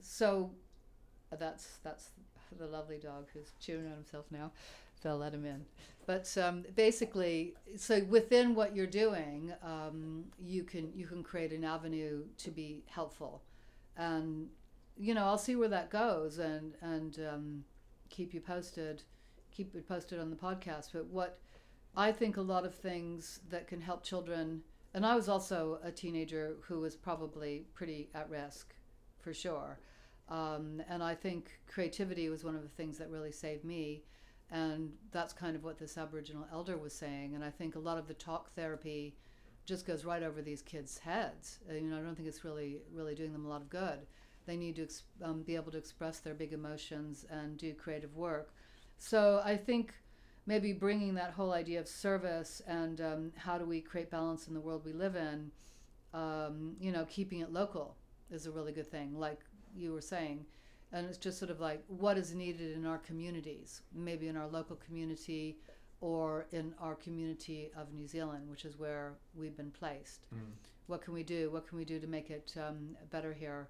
[0.00, 0.50] so
[1.36, 2.10] that's, that's
[2.58, 4.52] the lovely dog who's chewing on himself now
[5.04, 5.64] they'll let him in.
[6.06, 11.64] But um, basically, so within what you're doing, um, you can you can create an
[11.64, 13.42] avenue to be helpful,
[13.96, 14.48] and
[14.96, 17.64] you know I'll see where that goes and and um,
[18.10, 19.02] keep you posted,
[19.50, 20.90] keep it posted on the podcast.
[20.92, 21.38] But what
[21.96, 25.90] I think a lot of things that can help children, and I was also a
[25.90, 28.74] teenager who was probably pretty at risk,
[29.20, 29.78] for sure.
[30.28, 34.02] Um, and I think creativity was one of the things that really saved me.
[34.50, 37.34] And that's kind of what this Aboriginal elder was saying.
[37.34, 39.16] And I think a lot of the talk therapy
[39.64, 41.58] just goes right over these kids' heads.
[41.68, 44.06] Uh, you know, I don't think it's really, really doing them a lot of good.
[44.46, 44.88] They need to
[45.22, 48.52] um, be able to express their big emotions and do creative work.
[48.98, 49.94] So I think
[50.46, 54.54] maybe bringing that whole idea of service and um, how do we create balance in
[54.54, 55.50] the world we live in,
[56.12, 57.96] um, you know, keeping it local
[58.30, 59.40] is a really good thing, like
[59.74, 60.44] you were saying.
[60.94, 64.46] And it's just sort of like what is needed in our communities, maybe in our
[64.46, 65.58] local community
[66.00, 70.26] or in our community of New Zealand, which is where we've been placed.
[70.32, 70.38] Mm.
[70.86, 71.50] What can we do?
[71.50, 73.68] What can we do to make it um, better here?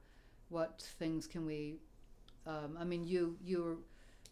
[0.50, 1.78] What things can we?
[2.46, 3.78] Um, I mean, you you're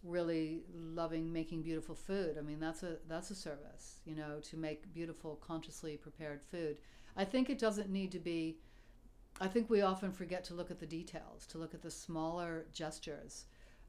[0.05, 2.37] really loving making beautiful food.
[2.39, 6.77] I mean, that's a that's a service, you know, to make beautiful, consciously prepared food.
[7.17, 8.59] I think it doesn't need to be.
[9.41, 12.67] I think we often forget to look at the details, to look at the smaller
[12.73, 13.47] gestures,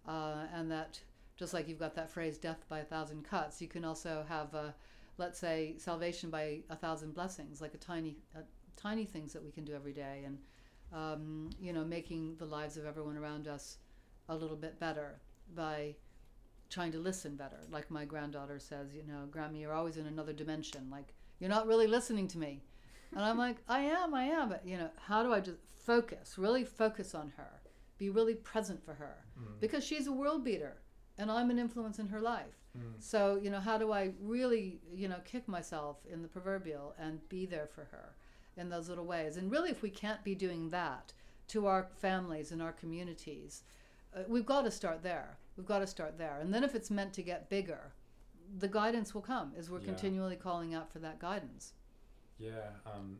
[0.07, 0.99] uh, and that
[1.35, 4.53] just like you've got that phrase death by a thousand cuts you can also have
[4.53, 4.73] a,
[5.17, 8.39] let's say salvation by a thousand blessings like a tiny a,
[8.75, 10.37] tiny things that we can do every day and
[10.93, 13.77] um, you know making the lives of everyone around us
[14.29, 15.19] a little bit better
[15.55, 15.95] by
[16.69, 17.59] trying to listen better.
[17.69, 21.67] Like my granddaughter says you know grammy you're always in another dimension like you're not
[21.67, 22.61] really listening to me
[23.15, 26.37] and i'm like i am i am but you know how do i just focus
[26.37, 27.59] really focus on her
[27.97, 29.59] be really present for her Mm.
[29.59, 30.75] because she's a world beater
[31.17, 32.57] and I'm an influence in her life.
[32.77, 32.93] Mm.
[32.99, 37.27] So, you know, how do I really, you know, kick myself in the proverbial and
[37.29, 38.15] be there for her
[38.57, 39.37] in those little ways?
[39.37, 41.13] And really, if we can't be doing that
[41.49, 43.61] to our families and our communities,
[44.15, 45.37] uh, we've got to start there.
[45.57, 46.37] We've got to start there.
[46.41, 47.91] And then if it's meant to get bigger,
[48.59, 49.85] the guidance will come as we're Yeah.
[49.85, 51.73] continually calling out for that guidance.
[52.37, 53.17] Yeah, um,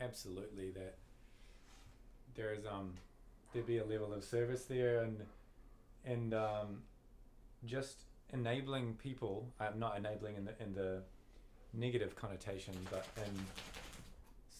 [0.00, 0.70] absolutely.
[0.70, 0.96] That
[2.34, 2.94] there is um,
[3.52, 5.18] there'd be a level of service there, and
[6.04, 6.82] and um,
[7.64, 9.48] just enabling people.
[9.60, 11.02] I'm not enabling in the in the
[11.72, 13.32] negative connotation, but in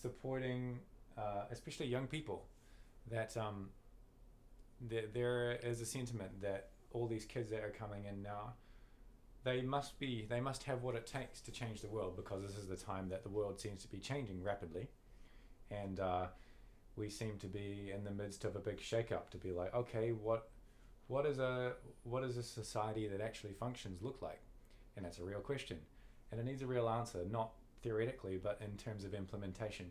[0.03, 0.79] supporting,
[1.17, 2.45] uh, especially young people,
[3.11, 3.69] that um,
[4.81, 8.55] there, there is a sentiment that all these kids that are coming in now
[9.45, 12.57] they must be they must have what it takes to change the world because this
[12.57, 14.89] is the time that the world seems to be changing rapidly
[15.71, 16.27] and uh,
[16.97, 20.11] we seem to be in the midst of a big shake-up to be like okay
[20.11, 20.49] what
[21.07, 21.73] what is a
[22.05, 24.41] what does a society that actually functions look like
[24.97, 25.79] and that's a real question
[26.33, 29.91] and it needs a real answer not theoretically but in terms of implementation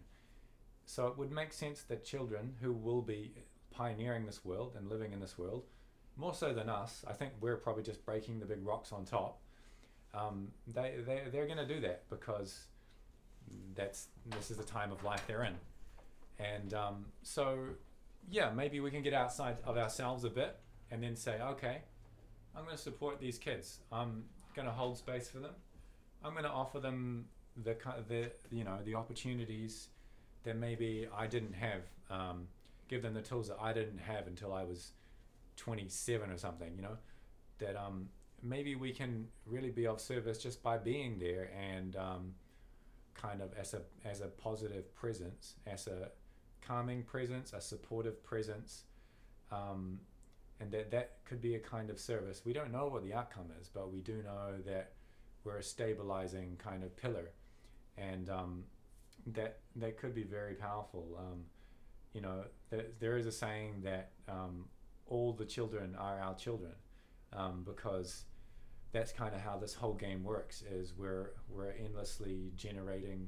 [0.86, 3.34] so it would make sense that children who will be
[3.72, 5.64] pioneering this world and living in this world
[6.16, 7.04] more so than us.
[7.08, 9.40] I think we're probably just breaking the big rocks on top.
[10.14, 12.68] Um, they they they're going to do that because
[13.76, 15.56] that's this is the time of life they're in,
[16.40, 17.58] and um, so
[18.30, 20.58] yeah, maybe we can get outside of ourselves a bit
[20.92, 21.82] and then say, okay,
[22.56, 23.80] I'm going to support these kids.
[23.92, 24.24] I'm
[24.56, 25.54] going to hold space for them.
[26.24, 27.26] I'm going to offer them
[27.64, 27.76] the
[28.08, 29.90] the you know the opportunities
[30.44, 31.82] that maybe I didn't have.
[32.10, 32.48] Um,
[32.88, 34.92] give them the tools that I didn't have until I was
[35.58, 36.74] 27 or something.
[36.76, 36.98] You know,
[37.60, 38.10] that um,
[38.44, 42.34] maybe we can really be of service just by being there and um,
[43.14, 46.10] kind of as a as a positive presence, as a
[46.62, 48.84] calming presence, a supportive presence.
[49.52, 50.00] Um,
[50.60, 52.42] and that that could be a kind of service.
[52.46, 54.94] We don't know what the outcome is, but we do know that
[55.44, 57.32] we're a stabilizing kind of pillar,
[57.98, 58.64] and um,
[59.28, 61.06] that that could be very powerful.
[61.18, 61.46] Um,
[62.14, 62.44] you know,
[63.00, 64.66] there, is a saying that um,
[65.08, 66.74] all the children are our children,
[67.34, 68.26] um, because
[68.94, 70.64] that's kind of how this whole game works.
[70.72, 73.28] Is we're we're endlessly generating,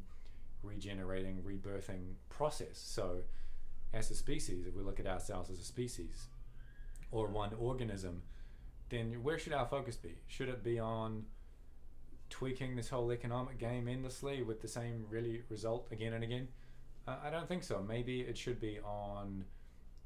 [0.63, 2.77] regenerating, rebirthing process.
[2.77, 3.23] So,
[3.93, 6.27] as a species, if we look at ourselves as a species,
[7.11, 8.21] or one organism,
[8.89, 10.15] then where should our focus be?
[10.27, 11.25] Should it be on
[12.29, 16.47] tweaking this whole economic game endlessly with the same really result again and again?
[17.07, 17.83] Uh, I don't think so.
[17.87, 19.45] Maybe it should be on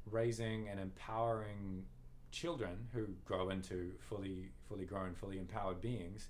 [0.06, 1.84] raising and empowering
[2.30, 6.28] children who grow into fully fully grown, fully empowered beings,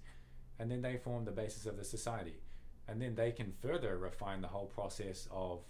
[0.58, 2.40] and then they form the basis of the society,
[2.88, 5.60] and then they can further refine the whole process of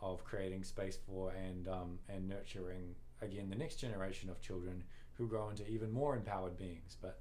[0.00, 4.82] of creating space for and um, and nurturing again the next generation of children
[5.14, 6.96] who grow into even more empowered beings.
[7.00, 7.20] But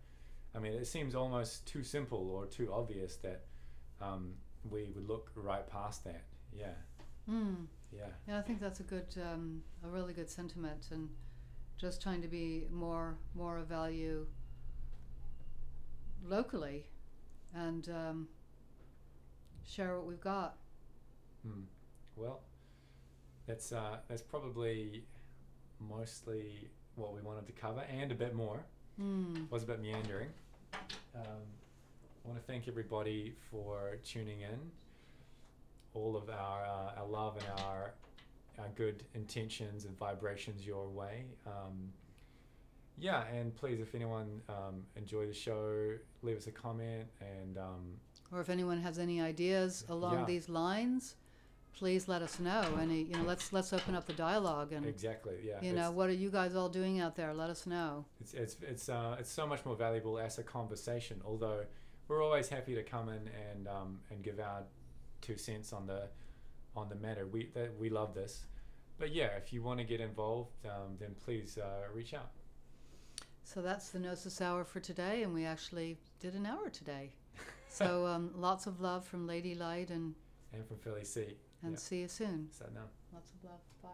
[0.56, 3.44] I mean, it seems almost too simple or too obvious that
[4.02, 4.34] um,
[4.70, 6.24] we would look right past that.
[6.52, 6.74] Yeah,
[7.30, 7.68] Mm.
[7.92, 11.10] yeah, Yeah, I think that's a good, um, a really good sentiment, and
[11.78, 14.26] just trying to be more more of value
[16.26, 16.86] locally
[17.54, 18.28] and um,
[19.68, 20.56] share what we've got.
[21.46, 21.62] Hmm.
[22.16, 22.42] Well,
[23.48, 25.04] that's uh, that's probably
[25.80, 28.64] mostly what we wanted to cover, and a bit more.
[29.02, 29.50] Mm.
[29.50, 30.30] Was a bit meandering.
[31.16, 31.42] Um,
[32.24, 34.60] I want to thank everybody for tuning in.
[35.94, 37.94] All of our uh, our love and our
[38.60, 41.26] our good intentions and vibrations your way.
[41.46, 41.92] Um,
[42.98, 47.98] yeah, and please, if anyone um, enjoyed the show, leave us a comment and um,
[48.32, 50.26] Or if anyone has any ideas along Yeah.
[50.26, 51.16] these lines,
[51.74, 52.64] please let us know.
[52.80, 55.60] Any, you know, let's let's open up the dialogue and exactly, yeah.
[55.62, 57.34] you know, what are you guys all doing out there?
[57.34, 58.06] Let us know.
[58.22, 61.20] It's it's it's uh, it's so much more valuable as a conversation.
[61.26, 61.66] Although
[62.08, 64.64] we're always happy to come in and um, and give our
[65.22, 66.10] two cents on the
[66.76, 67.26] on the matter.
[67.28, 68.46] We that we love this,
[68.98, 72.32] but yeah, if you want to get involved, um, then please uh, reach out.
[73.44, 77.12] So that's the Gnosis Hour for today, and we actually did an hour today.
[77.70, 80.14] So um, lots of love from Lady Light, and
[80.54, 81.78] And from Felicie and Yeah.
[81.80, 82.50] see you soon.
[82.52, 82.86] So now.
[83.12, 83.62] Lots of love.
[83.82, 83.90] Bye.